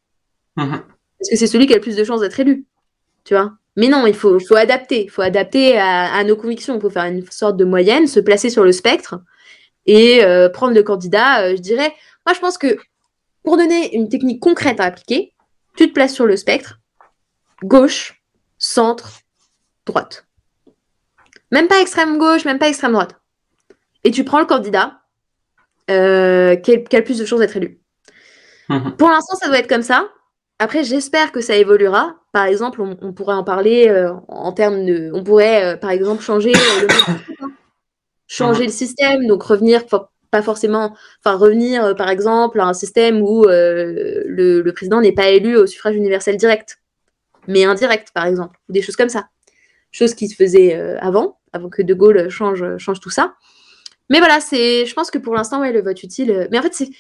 [0.56, 0.82] Mhm.
[1.18, 2.66] Parce que c'est celui qui a le plus de chances d'être élu,
[3.24, 3.52] tu vois.
[3.76, 5.04] Mais non, il faut, faut adapter.
[5.04, 6.76] Il faut adapter à, nos convictions.
[6.76, 9.20] Il faut faire une sorte de moyenne, se placer sur le spectre
[9.84, 11.92] et euh, prendre le candidat, je dirais.
[12.24, 12.78] Moi, je pense que
[13.42, 15.34] pour donner une technique concrète à appliquer,
[15.76, 16.80] tu te places sur le spectre,
[17.62, 18.22] gauche,
[18.58, 19.20] centre,
[19.84, 20.25] droite.
[21.52, 23.16] Même pas extrême gauche, même pas extrême droite.
[24.04, 25.00] Et tu prends le candidat
[25.90, 27.80] euh, qui, a, le plus de chances d'être élu.
[28.68, 28.96] Mhm.
[28.96, 30.08] Pour l'instant, ça doit être comme ça.
[30.58, 32.16] Après, j'espère que ça évoluera.
[32.32, 35.10] Par exemple, on, pourrait en parler euh, en termes de.
[35.14, 36.88] On pourrait, euh, par exemple, changer le
[38.26, 43.44] changer le système, donc revenir pas forcément, enfin revenir par exemple à un système où
[43.46, 44.24] le,
[44.60, 46.78] le, président n'est pas élu au suffrage universel direct,
[47.46, 49.28] mais indirect par exemple, ou des choses comme ça
[49.92, 53.34] chose qui se faisait euh, avant, avant que De Gaulle change, change tout ça.
[54.10, 56.30] Mais voilà, c'est, je pense que pour l'instant, ouais, le vote utile.
[56.30, 56.90] Euh, mais en fait, c'est,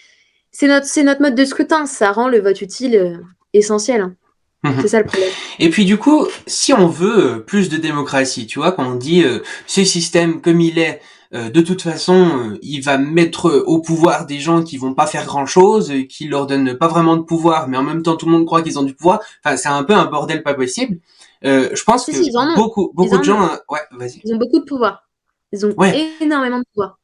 [0.50, 1.86] c'est notre, c'est notre mode de scrutin.
[1.86, 3.16] Ça rend le vote utile euh,
[3.52, 4.00] essentiel.
[4.00, 4.16] Hein.
[4.64, 4.78] Mhm.
[4.82, 5.30] C'est ça le problème.
[5.58, 9.24] Et puis du coup, si on veut plus de démocratie, tu vois, quand on dit
[9.66, 11.00] ce système comme il est,
[11.32, 15.46] de toute façon, il va mettre au pouvoir des gens qui vont pas faire grand
[15.46, 18.46] chose, qui leur donnent pas vraiment de pouvoir, mais en même temps tout le monde
[18.46, 19.20] croit qu'ils ont du pouvoir.
[19.44, 20.98] Enfin, c'est un peu un bordel pas possible.
[21.46, 24.20] Euh, je pense que beaucoup, beaucoup de gens, euh, ouais, vas-y.
[24.24, 25.08] Ils ont beaucoup de pouvoir.
[25.52, 25.74] Ils ont
[26.20, 26.98] énormément de pouvoir.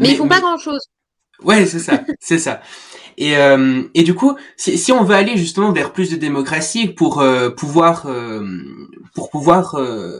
[0.00, 0.80] Mais, ils font pas grand-chose.
[1.42, 2.60] Ouais, c'est ça, c'est ça.
[3.16, 6.88] Et, euh, et du coup, si, si, on veut aller justement vers plus de démocratie
[6.88, 8.44] pour euh, pouvoir euh,
[9.14, 9.76] pour pouvoir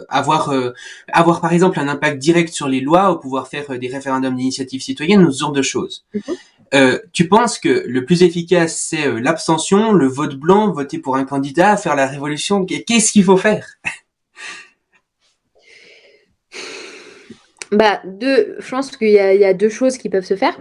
[0.09, 0.53] avoir
[1.12, 4.83] avoir par exemple un impact direct sur les lois ou pouvoir faire des référendums d'initiative
[4.83, 6.05] citoyenne ce genre de choses.
[6.14, 6.22] Mhm.
[6.75, 11.16] Euh, tu penses que le plus efficace, c'est euh, l'abstention, le vote blanc, voter pour
[11.16, 12.66] un candidat, faire la révolution?
[12.66, 13.66] Qu'est-ce qu'il faut faire?
[17.70, 20.57] Bah, deux, je pense qu'il y, a deux choses qui peuvent se faire.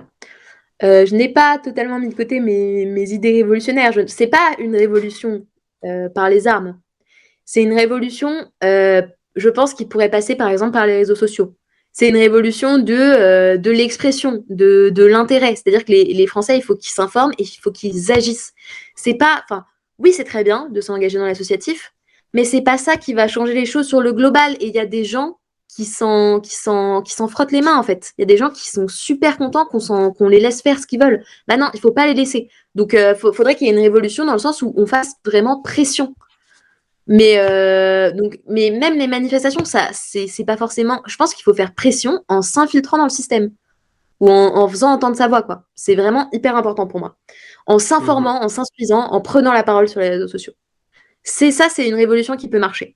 [0.81, 3.93] Euh, je n'ai pas totalement mis de côté mes, mes idées révolutionnaires.
[3.93, 5.45] Ce n'est pas une révolution
[6.15, 6.79] par les armes.
[7.45, 11.55] C'est une révolution, je pense, qui pourrait passer par exemple par les réseaux sociaux
[11.93, 15.55] c'est une révolution de, euh, de l'expression, de, de l'intérêt.
[15.55, 18.53] C'est-à-dire que les, Français, il faut qu'ils s'informent et il faut qu'ils agissent.
[18.95, 19.63] C'est pas, enfin,
[19.99, 21.93] oui, c'est très bien de s'engager dans l'associatif,
[22.33, 24.53] mais c'est pas ça qui va changer les choses sur le global.
[24.59, 25.37] Et il y a des gens
[25.75, 28.13] qui s'en, qui qui s'en frottent les mains en fait.
[28.17, 30.87] Il y a des gens qui sont super contents qu'on qu'on les laisse faire ce
[30.87, 31.23] qu'ils veulent.
[31.47, 32.49] Bah non, il faut pas les laisser.
[32.73, 35.13] Donc, il euh, faudrait qu'il y ait une révolution dans le sens où on fasse
[35.23, 36.15] vraiment pression
[37.07, 41.01] mais, euh, donc, mais même les manifestations, ça, c'est pas forcément.
[41.05, 43.51] Je pense qu'il faut faire pression en s'infiltrant dans le système
[44.19, 45.65] ou en, en, faisant entendre sa voix, quoi.
[45.75, 47.17] C'est vraiment hyper important pour moi.
[47.65, 48.45] En s'informant, mhm.
[48.45, 50.53] en s'instruisant, en prenant la parole sur les réseaux sociaux.
[51.23, 52.95] C'est ça, c'est une révolution qui peut marcher.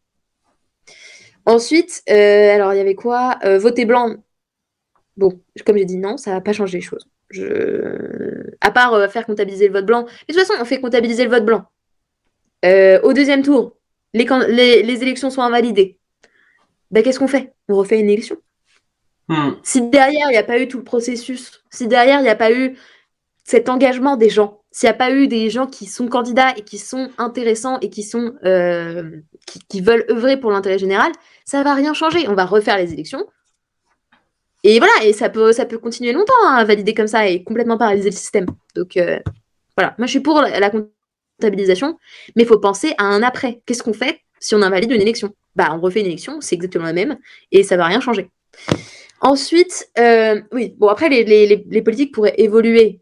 [1.45, 3.39] Ensuite, euh, alors il y avait quoi?
[3.45, 4.15] Euh, Voter blanc.
[5.15, 7.07] Bon, comme j'ai dit non, ça va pas changer les choses.
[7.29, 8.55] Je...
[8.61, 10.05] À part faire comptabiliser le vote blanc.
[10.05, 11.65] Mais de toute façon, on fait comptabiliser le vote blanc.
[12.65, 13.76] Euh, au deuxième tour,
[14.17, 15.97] les, les, élections sont invalidées,
[16.91, 17.53] ben, qu'est-ce qu'on fait?
[17.69, 18.37] On refait une élection.
[19.27, 19.51] Hmm.
[19.63, 22.35] Si derrière, il n'y a pas eu tout le processus, si derrière, il n'y a
[22.35, 22.77] pas eu
[23.43, 26.61] cet engagement des gens, s'il n'y a pas eu des gens qui sont candidats et
[26.61, 29.21] qui sont intéressants et qui, sont, euh,
[29.69, 31.11] qui, veulent œuvrer pour l'intérêt général,
[31.45, 32.27] ça va rien changer.
[32.27, 33.25] On va refaire les élections.
[34.63, 37.43] et voilà, et ça peut, ça peut continuer longtemps hein, à valider comme ça et
[37.43, 38.45] complètement paralyser le système.
[38.75, 39.19] Donc euh,
[39.75, 40.69] voilà, moi je suis pour la,
[41.39, 41.97] comptabilisation,
[42.35, 43.61] mais il faut penser à un après.
[43.65, 45.33] Qu'est-ce qu'on fait si on invalide une élection?
[45.55, 47.17] Bah on refait une élection, c'est exactement la même,
[47.51, 48.29] et ça va rien changer.
[49.21, 52.99] Ensuite, euh, oui, bon après les, les, les, politiques pourraient évoluer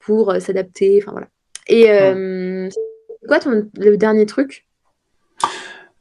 [0.00, 1.28] pour euh, s'adapter, enfin voilà.
[1.68, 4.66] Et c'est quoi ton, le dernier truc?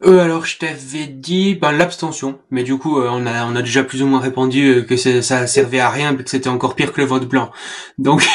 [0.03, 3.61] Euh, alors je t'avais dit ben, l'abstention, mais du coup euh, on a on a
[3.61, 6.91] déjà plus ou moins répondu euh, que ça servait à rien, que c'était encore pire
[6.91, 7.51] que le vote blanc.
[7.99, 8.27] Donc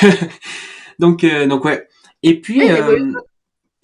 [1.00, 1.88] donc euh, donc ouais.
[2.22, 2.60] Et puis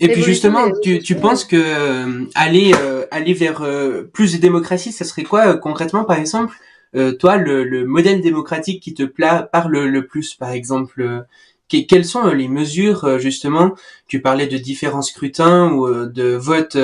[0.03, 2.73] et puis justement, tu, tu penses que aller
[3.11, 3.65] aller vers
[4.13, 6.55] plus de démocratie, ça serait quoi concrètement par exemple
[7.19, 11.25] toi le, le modèle démocratique qui te pla parle le plus par exemple
[11.81, 13.75] quelles sont euh, les mesures euh, justement
[14.07, 16.77] Tu parlais de différents scrutins ou euh, de votes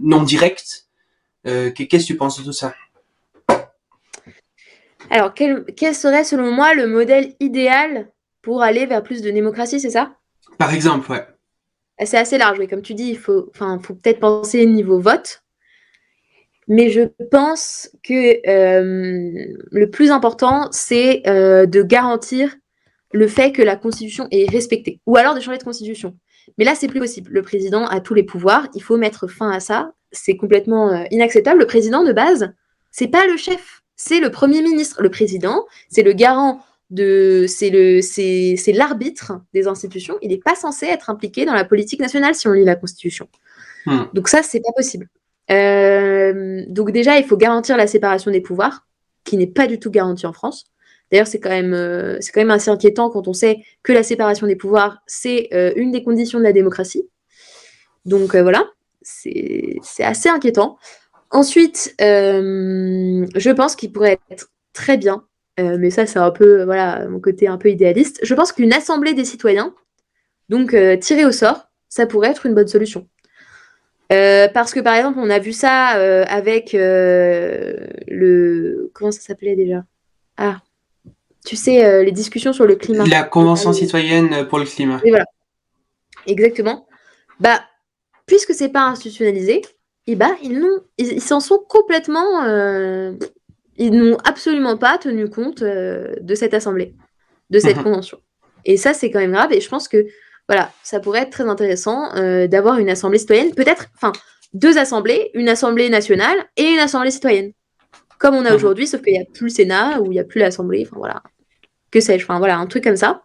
[0.00, 0.84] non directs.
[1.44, 2.74] Qu'est-ce que tu penses de tout ça?
[5.10, 5.64] Alors, quel,
[5.94, 8.08] serait selon moi le modèle idéal
[8.42, 10.14] pour aller vers plus de démocratie, c'est ça?
[10.58, 11.26] Par exemple, ouais.
[12.04, 12.68] C'est assez large, oui.
[12.68, 15.42] Comme tu dis, il faut, faut peut-être penser niveau vote.
[16.68, 22.56] Mais je pense que le plus important, c'est de garantir
[23.12, 26.16] le fait que la Constitution est respectée, ou alors de changer de Constitution.
[26.58, 27.30] Mais là, c'est plus possible.
[27.30, 29.92] Le président a tous les pouvoirs, il faut mettre fin à ça.
[30.10, 31.60] C'est complètement euh, inacceptable.
[31.60, 32.52] Le président de base,
[32.90, 35.02] c'est pas le chef, c'est le premier ministre.
[35.02, 36.60] Le président, c'est le garant
[36.92, 40.18] de, c'est le, c'est, l'arbitre des institutions.
[40.20, 43.28] Il n'est pas censé être impliqué dans la politique nationale si on lit la Constitution.
[43.86, 44.02] Hmm.
[44.12, 45.08] Donc ça, c'est pas possible.
[45.50, 48.86] Euh, donc déjà, il faut garantir la séparation des pouvoirs,
[49.24, 50.66] qui n'est pas du tout garantie en France.
[51.10, 54.02] D'ailleurs, c'est quand, même, euh, c'est quand même assez inquiétant quand on sait que la
[54.02, 57.08] séparation des pouvoirs, c'est euh, une des conditions de la démocratie.
[58.04, 58.68] Donc voilà,
[59.00, 60.76] c'est, assez inquiétant.
[61.30, 65.24] Ensuite, je pense qu'il pourrait être très bien,
[65.58, 68.20] mais ça c'est un peu voilà mon côté un peu idéaliste.
[68.22, 69.74] Je pense qu'une assemblée des citoyens,
[70.48, 73.06] donc tirée au sort, ça pourrait être une bonne solution.
[74.08, 75.88] parce que par exemple, on a vu ça
[76.28, 77.92] avec le
[78.94, 79.84] comment ça s'appelait déjà?
[80.36, 80.60] Ah,
[81.44, 83.04] tu sais, euh, les discussions sur le climat.
[83.06, 85.00] La Convention citoyenne pour le climat.
[85.04, 85.26] Et voilà.
[86.26, 86.86] Exactement.
[87.40, 87.62] Bah,
[88.26, 89.56] puisque c'est pas institutionnalisé,
[90.06, 93.12] et eh bah, ils n'ont, ils s'en sont complètement, euh,
[93.76, 96.94] ils n'ont absolument pas tenu compte euh, de cette assemblée,
[97.50, 97.84] de cette mhm.
[97.84, 98.18] convention.
[98.64, 99.52] Et ça, c'est quand même grave.
[99.52, 100.06] Et je pense que,
[100.48, 102.12] voilà, ça pourrait être très intéressant
[102.46, 104.12] d'avoir une assemblée citoyenne, peut-être, enfin,
[104.52, 107.52] deux assemblées, une assemblée nationale et une assemblée citoyenne
[108.22, 108.56] comme on a mhm.
[108.56, 110.96] aujourd'hui, sauf qu'il n'y a plus le Sénat ou il n'y a plus l'Assemblée, enfin
[110.96, 111.24] voilà,
[111.90, 113.22] que sais-je, enfin voilà, un truc comme ça.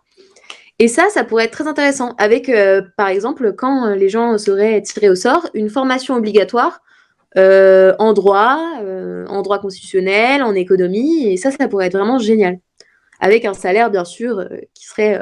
[0.80, 4.82] Et ça, ça pourrait être très intéressant avec, euh, par exemple, quand les gens seraient
[4.82, 6.82] tirés au sort, une formation obligatoire
[7.38, 12.20] euh, en droit, euh, en droit constitutionnel, en économie, et ça, ça pourrait être vraiment
[12.20, 12.60] génial.
[13.20, 15.20] Avec un salaire, bien sûr, qui serait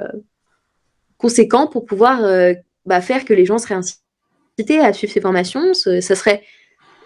[1.18, 2.22] conséquent pour pouvoir
[2.86, 5.74] bah, faire que les gens seraient incités à suivre ces formations.
[5.74, 6.44] Ça serait,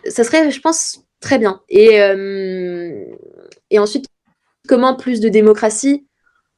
[0.08, 1.62] ça serait, je pense, très bien.
[1.70, 2.00] Et,
[3.78, 4.08] ensuite,
[4.68, 6.08] comment plus de démocratie?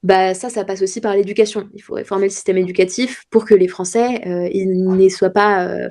[0.04, 1.70] Bah ça, ça passe aussi par l'éducation.
[1.76, 5.90] Il faut réformer le système éducatif pour que les Français, euh, ils soient pas, euh,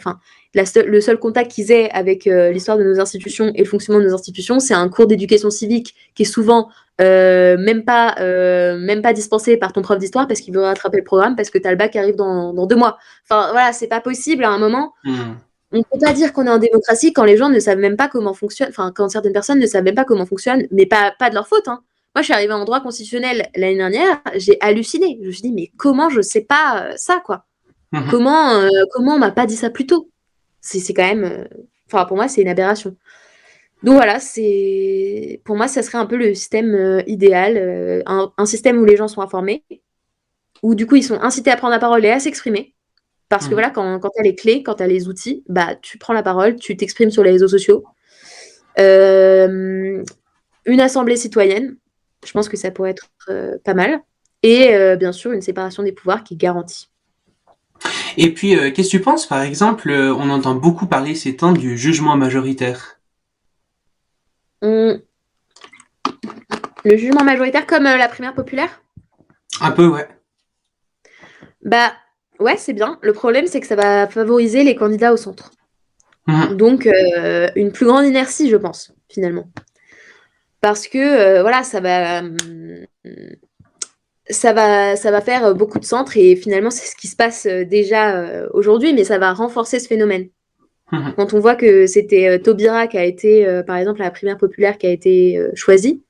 [0.56, 4.02] enfin, le seul contact qu'ils aient avec euh, l'histoire de nos institutions et le fonctionnement
[4.02, 6.68] de nos institutions, c'est un cours d'éducation civique qui est souvent
[7.00, 11.04] euh, même pas, même pas dispensé par ton prof d'histoire parce qu'il veut rattraper le
[11.04, 12.98] programme parce que tu as le bac qui arrive dans, dans deux mois.
[13.24, 14.92] Enfin voilà, c'est pas possible à un moment.
[15.04, 15.18] Mmh.
[15.72, 17.96] On ne peut pas dire qu'on est en démocratie quand les gens ne savent même
[17.96, 21.14] pas comment fonctionne, enfin quand certaines personnes ne savent même pas comment fonctionne, mais pas,
[21.18, 21.68] pas de leur faute.
[21.68, 21.80] Hein.
[22.14, 25.18] Moi, je suis arrivée en droit constitutionnel l'année dernière, j'ai halluciné.
[25.22, 27.44] Je me suis dit, mais comment je sais pas euh, ça, quoi?
[27.92, 28.08] Mhm.
[28.10, 30.08] Comment, euh, comment on m'a pas dit ça plus tôt?
[30.60, 31.24] C'est quand même.
[31.24, 31.44] Euh,
[31.86, 32.96] enfin, pour moi, c'est une aberration.
[33.82, 38.84] Donc voilà, c'est pour moi, ça serait un peu le système idéal, un, système où
[38.84, 39.64] les gens sont informés,
[40.62, 42.74] où du coup, ils sont incités à prendre la parole et à s'exprimer.
[43.30, 43.54] Parce que mhm.
[43.54, 46.12] voilà, quand, quand tu as les clés, quand tu as les outils, bah, tu prends
[46.12, 47.84] la parole, tu t'exprimes sur les réseaux sociaux.
[48.76, 50.04] une
[50.66, 51.76] assemblée citoyenne,
[52.26, 54.00] je pense que ça pourrait être euh, pas mal.
[54.42, 56.89] Et euh, bien sûr, une séparation des pouvoirs qui est garantie.
[58.16, 61.52] Et puis, euh, qu'est-ce que tu penses, par exemple, on entend beaucoup parler ces temps
[61.52, 63.00] du jugement majoritaire
[64.62, 65.00] hum.
[66.84, 68.82] Le jugement majoritaire comme la primaire populaire?
[69.60, 70.08] Un peu, ouais.
[71.62, 71.92] Bah,
[72.38, 72.98] ouais, c'est bien.
[73.02, 75.50] Le problème, c'est que ça va favoriser les candidats au centre.
[76.26, 76.54] Mmh.
[76.54, 76.88] Donc,
[77.54, 79.46] une plus grande inertie, je pense, finalement
[80.60, 82.22] parce que euh, voilà, ça va,
[84.30, 87.46] ça va, ça va faire beaucoup de centres et finalement c'est ce qui se passe
[87.46, 90.28] euh, déjà euh, aujourd'hui, mais ça va renforcer ce phénomène.
[90.92, 91.14] Mhm.
[91.16, 94.88] Quand on voit que c'était Taubira qui a été, par exemple, la primaire populaire qui
[94.88, 96.02] a été choisie,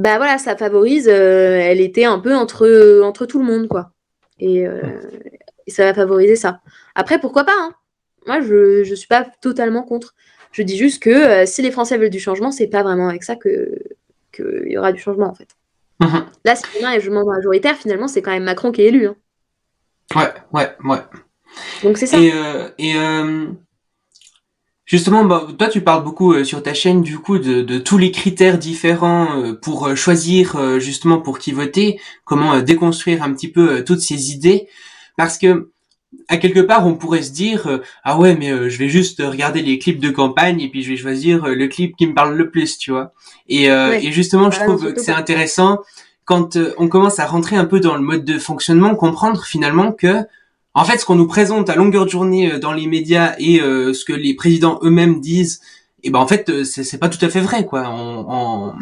[0.00, 1.06] bah voilà, ça favorise.
[1.06, 3.92] elle était un peu entre entre tout le monde, quoi.
[4.40, 4.66] Et,
[5.68, 6.62] ça va favoriser ça.
[6.96, 7.72] Après, pourquoi pas hein
[8.26, 10.16] Moi, je ne suis pas totalement contre.
[10.50, 13.36] Je dis juste que si les Français veulent du changement, c'est pas vraiment avec ça
[13.36, 13.78] que
[14.32, 15.54] qu'il y aura du changement en fait.
[16.00, 16.26] Mhm.
[16.44, 19.06] Là, si on a un jugement majoritaire, finalement, c'est quand même Macron qui est élu.
[19.06, 19.16] Hein.
[20.14, 20.98] Ouais, ouais, ouais.
[21.82, 22.18] Donc c'est ça.
[22.18, 23.46] Et, euh, euh,
[24.84, 28.10] justement, bah, toi, tu parles beaucoup euh, sur ta chaîne du coup de, tous les
[28.10, 34.32] critères différents pour choisir justement pour qui voter, comment déconstruire un petit peu toutes ces
[34.32, 34.68] idées,
[35.16, 35.70] parce que
[36.28, 39.78] à quelque part, on pourrait se dire ah ouais, mais je vais juste regarder les
[39.78, 42.78] clips de campagne et puis je vais choisir le clip qui me parle le plus,
[42.78, 43.12] tu vois.
[43.48, 45.80] Et, et justement, je trouve que c'est intéressant
[46.24, 50.24] quand on commence à rentrer un peu dans le mode de fonctionnement, comprendre finalement que
[50.74, 53.60] en fait, ce qu'on nous présente à longueur de journée euh, dans les médias et
[53.60, 55.60] euh, ce que les présidents eux-mêmes disent,
[56.02, 57.88] et eh ben en fait, euh, c'est pas tout à fait vrai, quoi.
[57.88, 58.74] On,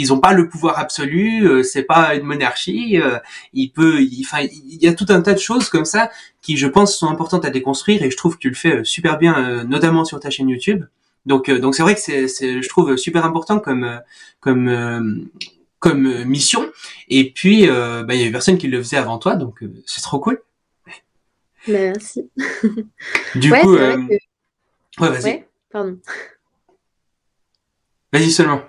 [0.00, 3.00] ils ont pas le pouvoir absolu, c'est pas une monarchie.
[3.52, 6.10] il peut, enfin, il, y a tout un tas de choses comme ça
[6.42, 9.18] qui, je pense, sont importantes à déconstruire et je trouve que tu le fais super
[9.18, 10.84] bien, notamment sur ta chaîne YouTube.
[11.26, 14.00] Donc, donc c'est vrai que c'est, je trouve super important comme,
[14.40, 15.28] comme,
[15.78, 16.70] comme mission.
[17.08, 20.02] Et puis, bah, il y a eu personne qui le faisait avant toi, donc c'est
[20.02, 20.40] trop cool.
[21.68, 22.30] Merci.
[23.34, 23.96] Du coup, euh...
[25.00, 25.24] ouais, vas-y.
[25.24, 25.98] Ouais, pardon.
[28.12, 28.62] Vas-y seulement.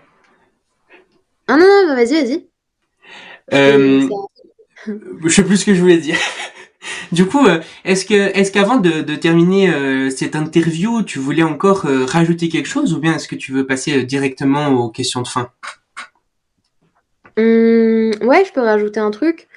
[1.47, 2.47] Ah non, non, vas-y, vas-y.
[3.53, 4.09] Euh...
[5.23, 6.17] Je sais plus ce que je voulais dire.
[7.11, 11.43] Du coup, euh, est-ce que, est-ce qu'avant de, de, terminer euh, cette interview, tu voulais
[11.43, 15.21] encore euh, rajouter quelque chose, ou bien est-ce que tu veux passer directement aux questions
[15.21, 15.49] de fin?
[17.37, 19.47] Hum, Ouais, je peux rajouter un truc.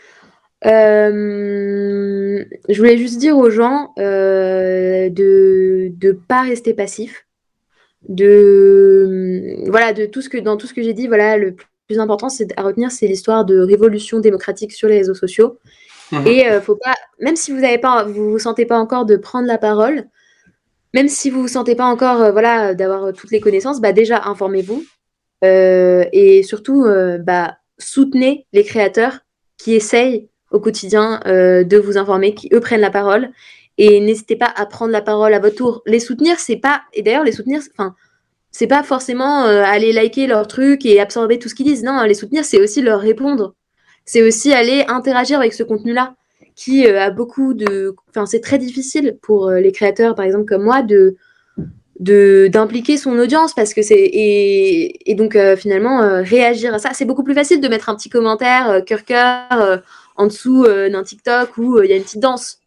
[0.67, 7.27] Euh, je voulais juste dire aux gens euh, de ne pas rester passif.
[8.09, 11.57] De voilà, de tout ce que dans tout ce que j'ai dit, voilà, le
[11.89, 15.59] plus important c'est à retenir, c'est l'histoire de révolution démocratique sur les réseaux sociaux.
[16.13, 16.27] Mhm.
[16.27, 19.17] Et euh, faut pas, même si vous n'avez pas, vous vous sentez pas encore de
[19.17, 20.05] prendre la parole,
[20.95, 24.85] même si vous vous sentez pas encore, voilà, d'avoir toutes les connaissances, bah déjà informez-vous
[25.43, 26.87] et surtout,
[27.21, 29.21] bah soutenez les créateurs
[29.57, 33.31] qui essayent au quotidien euh, de vous informer, qui eux prennent la parole.
[33.77, 35.83] Et n'hésitez pas à prendre la parole à votre tour.
[35.87, 36.83] Les soutenir, c'est pas.
[36.93, 37.95] Et d'ailleurs, les soutenir, enfin,
[38.51, 41.85] c'est pas forcément euh, aller liker leur truc et absorber tout ce qu'ils disent.
[41.85, 43.55] Non, les soutenir, c'est aussi leur répondre.
[44.05, 46.15] C'est aussi aller interagir avec ce contenu-là,
[46.57, 47.95] qui euh, a beaucoup de.
[48.11, 51.17] Enfin, c'est très difficile pour les créateurs, par exemple, comme moi, de
[52.01, 57.35] d'impliquer son audience parce que c'est et, donc finalement réagir à ça c'est beaucoup plus
[57.35, 59.83] facile de mettre un petit commentaire cœur cœur
[60.19, 62.59] en dessous euh, d'un TikTok où euh, il y a une petite danse.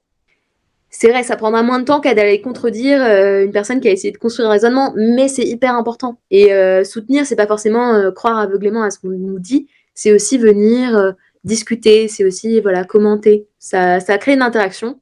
[0.93, 3.91] C'est vrai, ça prendra moins de temps qu'à d'aller contredire euh, une personne qui a
[3.91, 6.19] essayé de construire un raisonnement, mais c'est hyper important.
[6.31, 6.49] Et
[6.83, 11.15] soutenir, c'est pas forcément croire aveuglément à ce qu'on nous dit, c'est aussi venir
[11.45, 13.47] discuter, c'est aussi voilà commenter.
[13.57, 14.99] Ça, ça crée une interaction.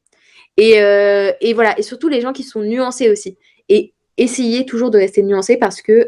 [0.57, 0.73] Et,
[1.41, 3.37] et, voilà, et surtout les gens qui sont nuancés aussi.
[3.67, 6.07] Et essayer toujours de rester nuancé parce que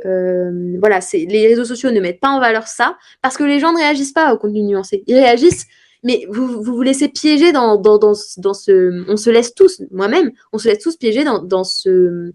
[0.80, 3.78] voilà, les réseaux sociaux ne mettent pas en valeur ça parce que les gens ne
[3.80, 5.04] réagissent pas au contenu nuancé.
[5.08, 5.66] Ils réagissent
[6.04, 9.06] mais vous, vous laissez piéger dans, dans, dans, ce.
[9.10, 12.32] On se laisse tous, moi-même, on se laisse tous piéger dans, ce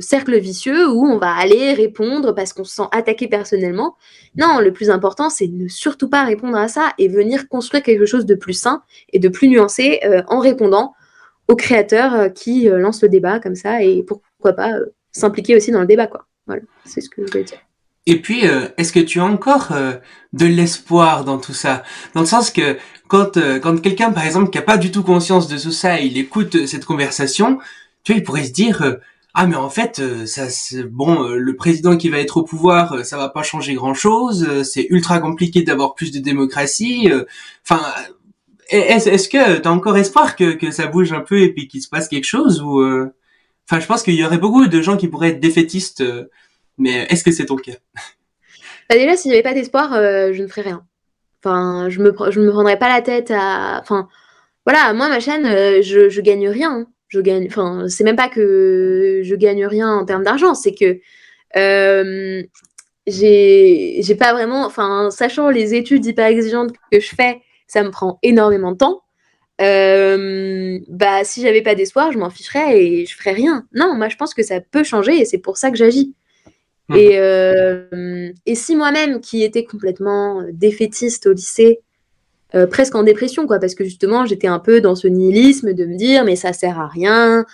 [0.00, 3.96] cercle vicieux où on va aller répondre parce qu'on se sent attaqué personnellement.
[4.36, 8.06] Non, le plus important, c'est ne surtout pas répondre à ça et venir construire quelque
[8.06, 10.94] chose de plus sain et de plus nuancé euh, en répondant
[11.48, 14.74] aux créateurs euh, qui euh, lancent le débat comme ça et pourquoi pas
[15.10, 16.06] s'impliquer aussi dans le débat.
[16.06, 16.26] Quoi.
[16.46, 17.58] Voilà, c'est ce que je voulais dire.
[18.06, 19.94] Et puis, euh, est-ce que tu as encore euh,
[20.32, 21.82] de l'espoir dans tout ça?
[22.14, 22.78] Dans le sens que
[23.08, 26.00] quand euh, quand quelqu'un, par exemple, qui a pas du tout conscience de tout ça,
[26.00, 27.58] il écoute cette conversation,
[28.04, 28.98] tu vois, il pourrait se dire
[29.34, 30.48] ah mais en fait ça
[30.90, 34.88] bon le président qui va être au pouvoir ça va pas changer grand chose c'est
[34.90, 37.08] ultra compliqué d'avoir plus de démocratie
[37.62, 37.80] enfin
[38.70, 41.68] est-ce est-ce que tu as encore espoir que que ça bouge un peu et puis
[41.68, 44.96] qu'il se passe quelque chose ou enfin je pense qu'il y aurait beaucoup de gens
[44.96, 46.02] qui pourraient être défaitistes
[46.80, 47.72] mais est-ce que c'est ton cas?
[48.88, 50.84] Bah Déjà, s'il n'y avait pas d'espoir, euh, je ne ferais rien.
[51.44, 53.78] Enfin, je me, je me prendrais pas la tête à.
[53.80, 54.08] Enfin,
[54.66, 56.86] voilà, moi, ma chaîne, euh, je, je gagne rien.
[57.08, 57.46] Je gagne.
[57.46, 61.00] Enfin, c'est même pas que je gagne rien en termes d'argent, c'est que
[61.56, 62.42] euh,
[63.06, 64.66] j'ai pas vraiment.
[64.66, 69.02] Enfin, sachant les études hyper exigeantes que je fais, ça me prend énormément de temps.
[69.60, 73.66] Euh, bah, si j'avais pas d'espoir, je m'en ficherais et je ferais rien.
[73.74, 76.14] Non, moi, je pense que ça peut changer et c'est pour ça que j'agis.
[76.94, 81.80] Et, euh, et si moi-même, qui étais complètement défaitiste au lycée,
[82.54, 85.84] euh, presque en dépression, quoi, parce que justement, j'étais un peu dans ce nihilisme de
[85.86, 87.44] me dire, mais ça sert à rien.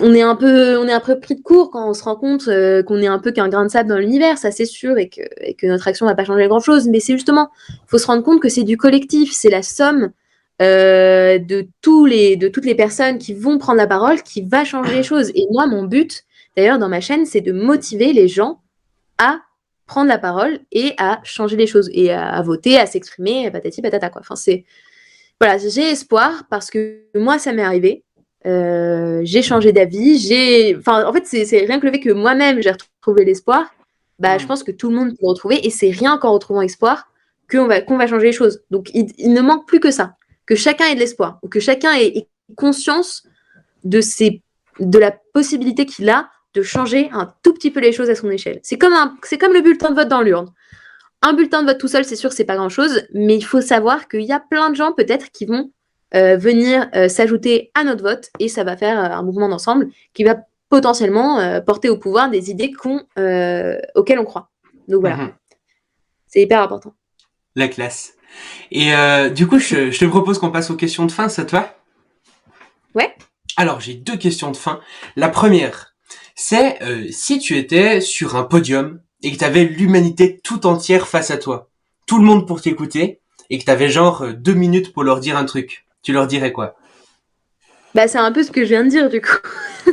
[0.00, 2.16] on est un peu, on est un peu pris de court quand on se rend
[2.16, 4.96] compte euh, qu'on est un peu qu'un grain de sable dans l'univers, ça c'est sûr,
[4.98, 6.88] et que, notre action va pas changer grand chose.
[6.88, 7.50] Mais c'est justement,
[7.86, 10.10] faut se rendre compte que c'est du collectif, c'est la somme
[10.62, 14.64] euh, de tous les, de toutes les personnes qui vont prendre la parole qui va
[14.64, 15.30] changer les choses.
[15.34, 16.24] Et moi, mon but,
[16.56, 18.62] d'ailleurs, dans ma chaîne, c'est de motiver les gens
[19.18, 19.40] à
[19.90, 24.08] prendre la parole et à changer les choses et à, voter, à s'exprimer, patati patata
[24.08, 24.20] quoi.
[24.20, 24.64] Enfin c'est
[25.40, 28.04] voilà, j'ai espoir parce que moi ça m'est arrivé.
[28.46, 32.62] Euh, j'ai changé d'avis, j'ai enfin en fait c'est rien que le fait que moi-même
[32.62, 33.74] j'ai retrouvé l'espoir.
[34.20, 34.48] Bah, je mmh.
[34.48, 37.08] pense que tout le monde peut le retrouver et c'est rien qu'en retrouvant espoir
[37.50, 38.62] qu'on va qu'on va changer les choses.
[38.70, 40.14] Donc il, ne manque plus que ça,
[40.46, 43.24] que chacun ait de l'espoir ou que chacun ait, ait conscience
[43.82, 44.40] de ses
[44.78, 48.30] de la possibilité qu'il a de changer un tout petit peu les choses à son
[48.30, 48.60] échelle.
[48.62, 50.52] C'est comme, un, c'est comme le bulletin de vote dans l'urne.
[51.22, 54.08] Un bulletin de vote tout seul, c'est sûr, c'est pas grand-chose, mais il faut savoir
[54.08, 55.70] qu'il y a plein de gens peut-être qui vont
[56.14, 59.88] euh, venir euh, s'ajouter à notre vote et ça va faire euh, un mouvement d'ensemble
[60.12, 60.36] qui va
[60.68, 63.00] potentiellement porter au pouvoir des idées qu'on,
[63.96, 64.50] auxquelles on croit.
[64.86, 65.32] Donc voilà, mhm.
[66.28, 66.94] c'est hyper important.
[67.56, 68.14] La classe.
[68.70, 68.92] Et
[69.34, 71.76] du coup, je, je te propose qu'on passe aux questions de fin, ça te va
[72.94, 73.12] Ouais.
[73.56, 74.80] Alors, j'ai deux questions de fin.
[75.16, 75.89] La première,
[76.34, 81.08] c'est euh, si tu étais sur un podium et que tu avais l'humanité tout entière
[81.08, 81.70] face à toi,
[82.06, 83.20] tout le monde pour t'écouter,
[83.50, 86.26] et que tu avais genre euh, deux minutes pour leur dire un truc, tu leur
[86.26, 86.76] dirais quoi?
[87.94, 89.36] Bah c'est un peu ce que je viens de dire du coup.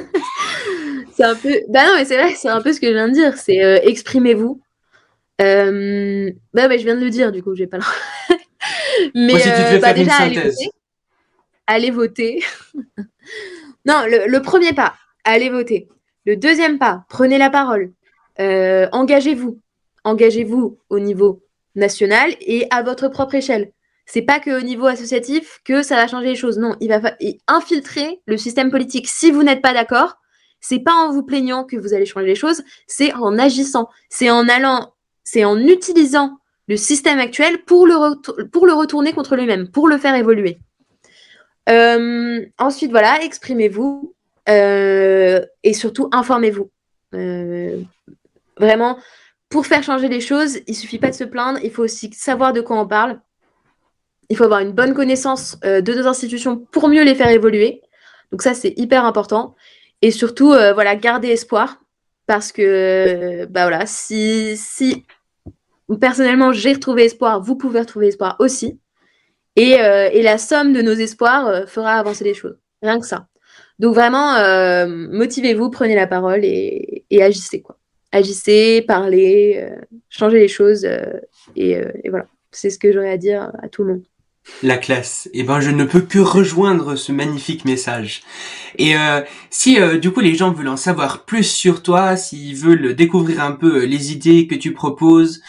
[1.15, 1.59] c'est un peu...
[1.69, 3.63] Bah non mais c'est vrai, c'est un peu ce que je viens de dire, c'est
[3.63, 4.61] euh, exprimez-vous.
[5.41, 6.31] Euh...
[6.53, 7.83] Bah, je viens de le dire du coup, j'ai pas le...
[9.15, 10.69] mais bah, déjà allez voter.
[11.67, 12.43] Allez voter.
[13.85, 15.89] non, le premier pas, allez voter.
[16.27, 17.93] Le deuxième pas, prenez la parole.
[18.41, 19.61] Euh, engagez-vous.
[20.03, 21.41] Engagez-vous au niveau
[21.75, 23.71] national et à votre propre échelle.
[24.05, 26.57] C'est pas qu'au niveau associatif que ça va changer les choses.
[26.57, 27.15] Non, il va
[27.47, 29.07] infiltrer le système politique.
[29.07, 30.17] Si vous n'êtes pas d'accord,
[30.59, 34.29] c'est pas en vous plaignant que vous allez changer les choses, c'est en agissant, c'est
[34.29, 37.95] en allant, c'est en utilisant le système actuel pour le,
[38.73, 40.57] retourner contre lui-même, pour le faire évoluer.
[41.69, 44.13] Euh, ensuite, voilà, exprimez-vous,
[44.47, 46.71] et surtout, informez-vous.
[47.13, 47.81] Euh,
[48.57, 48.97] vraiment,
[49.49, 52.53] pour faire changer les choses, il suffit pas de se plaindre, il faut aussi savoir
[52.53, 53.19] de quoi on parle.
[54.29, 57.81] Il faut avoir une bonne connaissance euh, de nos institutions pour mieux les faire évoluer.
[58.31, 59.55] Donc ça, c'est hyper important.
[60.01, 61.79] Et surtout, voilà, garder espoir.
[62.25, 64.57] Parce que, bah voilà, si,
[66.01, 68.81] personnellement j'ai retrouvé espoir, vous pouvez retrouver espoir aussi.
[69.55, 72.57] Et la somme de nos espoirs fera avancer les choses.
[72.81, 73.27] Rien que ça.
[73.79, 77.77] Donc vraiment, euh, motivez-vous, prenez la parole et, agissez quoi.
[78.11, 79.75] Agissez, parlez, euh,
[80.09, 81.19] changez les choses euh,
[81.55, 82.25] et, voilà.
[82.51, 84.03] C'est ce que j'aurais à dire à tout le monde.
[84.63, 85.29] La classe.
[85.33, 88.23] Eh ben, je ne peux que rejoindre ce magnifique message.
[88.77, 88.95] Et
[89.49, 93.51] si du coup les gens veulent en savoir plus sur toi, s'ils veulent découvrir un
[93.51, 95.41] peu les idées que tu proposes,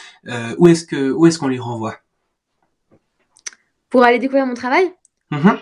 [0.59, 1.99] où est-ce que où est-ce qu'on les renvoie?
[3.89, 4.93] Pour aller découvrir mon travail?
[5.31, 5.59] Mm-hmm.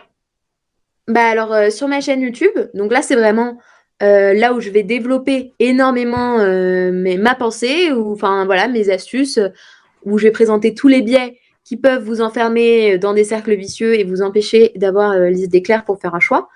[1.09, 3.59] Bah alors euh, sur ma chaîne YouTube, donc là c'est vraiment
[4.03, 9.39] euh, là où je vais développer énormément euh, ma pensée ou enfin voilà mes astuces
[10.05, 13.95] où je vais présenter tous les biais qui peuvent vous enfermer dans des cercles vicieux
[13.95, 16.49] et vous empêcher d'avoir les idées claires pour faire un choix.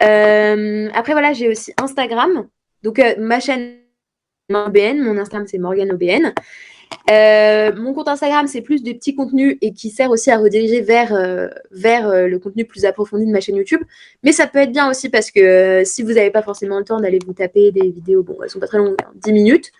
[0.00, 2.46] après voilà j'ai aussi Instagram,
[2.82, 3.78] donc ma chaîne
[4.52, 6.34] OBN, mon Instagram c'est Morgan OBN.
[7.10, 10.80] Euh, mon compte Instagram, c'est plus des petits contenus et qui sert aussi à rediriger
[10.80, 13.82] vers, euh, vers euh, le contenu plus approfondi de ma chaîne YouTube.
[14.22, 17.00] Mais ça peut être bien aussi parce que si vous n'avez pas forcément le temps
[17.00, 19.72] d'aller vous taper des vidéos, bon, elles sont pas très longues, 10 hein, minutes,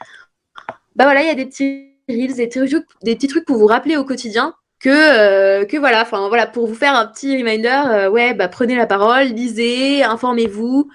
[0.96, 3.56] bah voilà, il y a des petits reels, des petits, trucs, des petits trucs pour
[3.56, 8.08] vous rappeler au quotidien que, que voilà, enfin voilà, pour vous faire un petit reminder,
[8.12, 10.90] ouais, bah prenez la parole, lisez, informez-vous.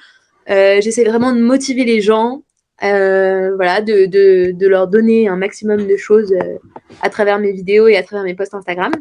[0.48, 2.44] J'essaie vraiment de motiver les gens
[2.84, 6.58] euh, voilà, de, de, de, leur donner un maximum de choses euh,
[7.02, 8.92] à travers mes vidéos et à travers mes posts Instagram.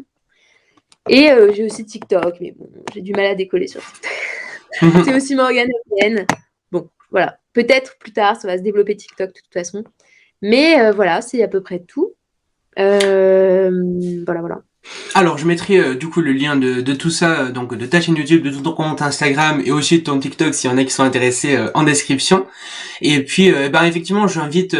[1.07, 4.11] Et euh, j'ai aussi TikTok, mais bon, j'ai du mal à décoller sur TikTok.
[5.05, 5.69] c'est aussi Morgane
[6.71, 7.39] Bon, voilà.
[7.53, 9.83] Peut-être plus tard, ça va se développer TikTok de toute façon.
[10.41, 12.13] Mais voilà, c'est à peu près tout.
[12.75, 13.71] voilà,
[14.41, 14.61] voilà.
[15.13, 17.99] Alors, je mettrai euh, du coup le lien de, tout ça, euh, donc de ta
[18.01, 20.83] chaîne YouTube, de ton compte Instagram et aussi de ton TikTok s'il y en a
[20.83, 22.45] qui sont intéressés euh, en description.
[23.01, 24.75] Et puis, ben effectivement, j'invite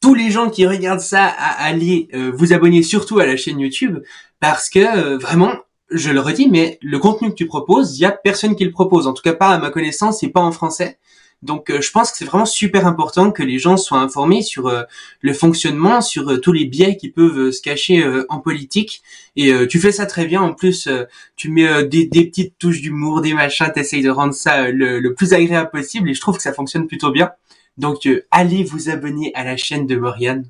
[0.00, 3.98] tous les gens qui regardent ça à aller vous abonner surtout à la chaîne YouTube
[4.40, 5.52] parce que vraiment,
[5.90, 8.70] je le redis, mais le contenu que tu proposes, il y a personne qui le
[8.70, 9.06] propose.
[9.06, 10.98] En tout cas, pas à ma connaissance et pas en français.
[11.42, 14.72] Donc je pense que c'est vraiment super important que les gens soient informés sur
[15.20, 19.02] le fonctionnement, sur tous les biais qui peuvent se cacher en politique.
[19.34, 20.40] Et tu fais ça très bien.
[20.40, 20.88] En plus,
[21.34, 25.14] tu mets des, des, petites touches d'humour, des machins, t'essayes de rendre ça le, le,
[25.14, 26.10] plus agréable possible.
[26.10, 27.32] Et je trouve que ça fonctionne plutôt bien.
[27.76, 30.44] Donc allez vous abonner à la chaîne de Moriane.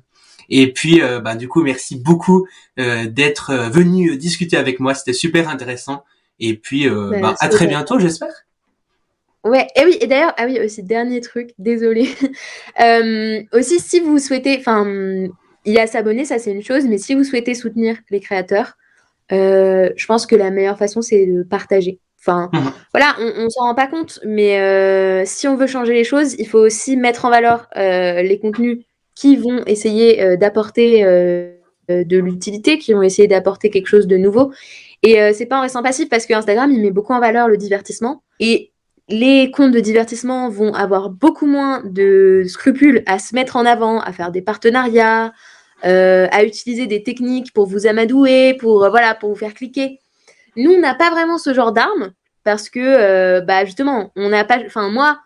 [0.49, 2.47] Et puis, euh, bah, du coup, merci beaucoup
[2.79, 4.93] euh, d'être euh, venu discuter avec moi.
[4.93, 6.03] C'était super intéressant.
[6.39, 8.33] Et puis, bah, bah à très bientôt, j'espère.
[9.43, 12.07] Ouais, et oui, et d'ailleurs, ah oui, aussi, dernier truc, désolé.
[13.51, 14.85] aussi, si vous souhaitez, enfin,
[15.65, 18.77] il y a s'abonner, ça c'est une chose, mais si vous souhaitez soutenir les créateurs,
[19.29, 21.99] je pense que la meilleure façon, c'est de partager.
[22.19, 22.57] Enfin, mmh.
[22.93, 26.47] voilà, on, on s'en rend pas compte, mais si on veut changer les choses, il
[26.47, 28.85] faut aussi mettre en valeur les contenus
[29.15, 31.55] qui vont essayer euh, d'apporter euh,
[31.91, 34.51] euh, de l'utilité, qui vont essayer d'apporter quelque chose de nouveau.
[35.05, 37.57] Et c'est pas en restant passif parce que Instagram, il met beaucoup en valeur le
[37.57, 38.23] divertissement.
[38.39, 38.71] Et
[39.09, 43.99] les comptes de divertissement vont avoir beaucoup moins de scrupules à se mettre en avant,
[43.99, 45.33] à faire des partenariats,
[45.83, 49.99] à utiliser des techniques pour vous amadouer, pour voilà, pour vous faire cliquer.
[50.55, 52.13] Nous, on n'a pas vraiment ce genre d'armes
[52.45, 54.59] parce que, bah justement, on n'a pas.
[54.65, 55.19] Enfin, moi,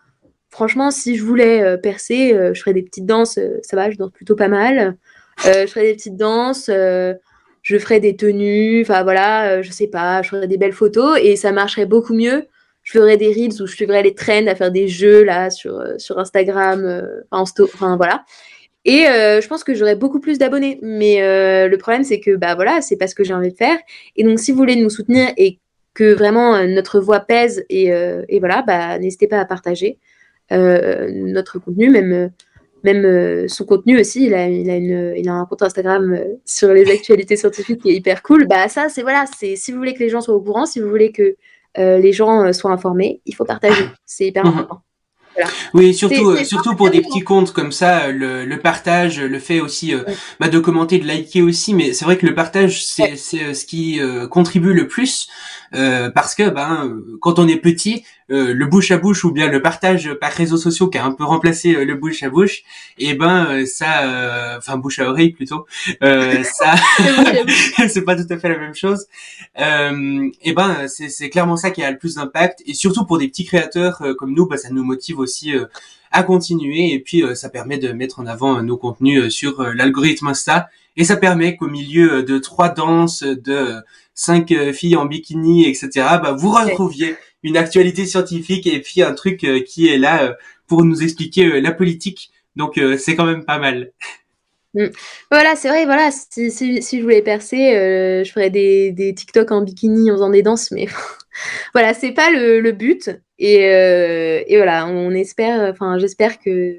[0.50, 3.38] franchement, si je voulais euh, percer, euh, je ferais des petites danses.
[3.38, 4.96] Euh, ça va, je danse plutôt pas mal.
[5.44, 6.68] je ferais des petites danses.
[6.68, 8.82] je ferais des tenues.
[8.82, 10.22] Enfin voilà, je sais pas.
[10.22, 12.46] Je ferais des belles photos et ça marcherait beaucoup mieux.
[12.88, 15.82] Je ferais des reels où je suivrais les trends à faire des jeux là sur,
[15.98, 18.24] sur Instagram, enfin voilà.
[18.86, 20.78] Et je pense que j'aurais beaucoup plus d'abonnés.
[20.80, 21.18] Mais
[21.68, 23.76] le problème, c'est que bah voilà, c'est pas ce que j'ai envie de faire.
[24.16, 25.58] Et donc, si vous voulez nous soutenir et
[25.92, 27.88] que vraiment notre voix pèse et,
[28.28, 29.98] et voilà, bah n'hésitez pas à partager.
[30.50, 32.30] Euh, notre contenu, même
[32.84, 36.14] même euh, son contenu aussi, il a, il a, une, il a un compte Instagram
[36.14, 38.46] euh, sur les actualités scientifiques qui est hyper cool.
[38.46, 40.80] Bah ça, c'est voilà, c'est si vous voulez que les gens soient au courant, si
[40.80, 41.36] vous voulez que
[41.78, 43.84] les gens soient informés, il faut partager.
[44.06, 44.52] C'est hyper mhm.
[44.52, 44.82] important.
[45.72, 49.94] Oui, surtout, surtout pour des petits comptes comme ça, le, le partage, le fait aussi
[50.40, 54.00] bah, de commenter, de liker aussi, mais c'est vrai que le partage, c'est ce qui
[54.32, 55.28] contribue le plus
[55.70, 59.62] parce que ben quand on est petit, euh, le bouche à bouche ou bien le
[59.62, 62.62] partage par réseaux sociaux qui a un peu remplacé euh, le bouche à bouche,
[62.98, 65.66] et eh ben euh, ça, enfin bouche à oreille plutôt,
[66.00, 66.74] ça,
[67.88, 69.06] c'est pas tout à fait la même chose.
[69.56, 73.28] et eh ben c'est clairement ça qui a le plus d'impact et surtout pour des
[73.28, 75.52] petits créateurs comme nous, bah, ça nous motive aussi
[76.12, 80.68] à continuer et puis ça permet de mettre en avant nos contenus sur l'algorithme Insta
[80.98, 83.76] et ça permet qu'au milieu de trois danses, de
[84.14, 89.44] cinq filles en bikini, etc., bah, vous retrouviez une actualité scientifique et puis un truc
[89.44, 90.32] euh, qui est là euh,
[90.66, 92.30] pour nous expliquer euh, la politique.
[92.56, 93.92] Donc c'est quand même pas mal.
[94.74, 94.86] Mm.
[95.30, 99.52] Voilà, c'est vrai, voilà, si, si, si, je voulais percer, je ferais des, des TikTok
[99.52, 100.88] en bikini en faisant des danses, mais
[101.72, 103.10] voilà, c'est pas le, le, but.
[103.38, 106.78] Et, et, voilà, on espère, enfin, j'espère que,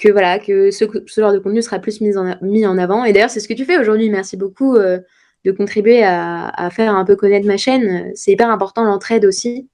[0.00, 3.04] que voilà, que ce, ce, genre de contenu sera plus mis en, avant.
[3.04, 4.08] Et d'ailleurs, c'est ce que tu fais aujourd'hui.
[4.10, 8.10] Merci beaucoup de contribuer à, faire un peu connaître ma chaîne.
[8.14, 9.68] C'est hyper important l'entraide aussi.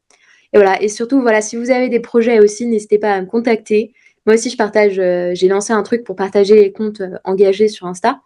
[0.81, 3.93] Et surtout, voilà, si vous avez des projets aussi, n'hésitez pas à me contacter.
[4.27, 4.99] Moi aussi, je partage.
[4.99, 8.21] Euh, j'ai lancé un truc pour partager les comptes euh, engagés sur Insta.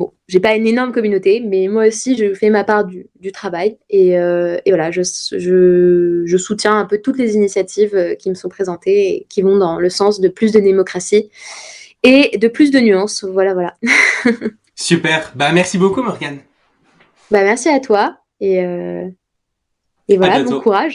[0.00, 3.76] Bon, j'ai pas une énorme communauté, mais moi aussi, je fais ma part du, travail.
[3.90, 8.34] Et, euh, et voilà, je, je, je, soutiens un peu toutes les initiatives qui me
[8.34, 11.28] sont présentées et qui vont dans le sens de plus de démocratie
[12.02, 13.24] et de plus de nuances.
[13.24, 13.74] Voilà, voilà.
[14.74, 15.32] Super.
[15.34, 16.38] Bah, merci beaucoup, Morgane.
[17.30, 18.16] Bah, merci à toi.
[18.40, 18.56] Et,
[20.08, 20.94] et voilà, bon courage.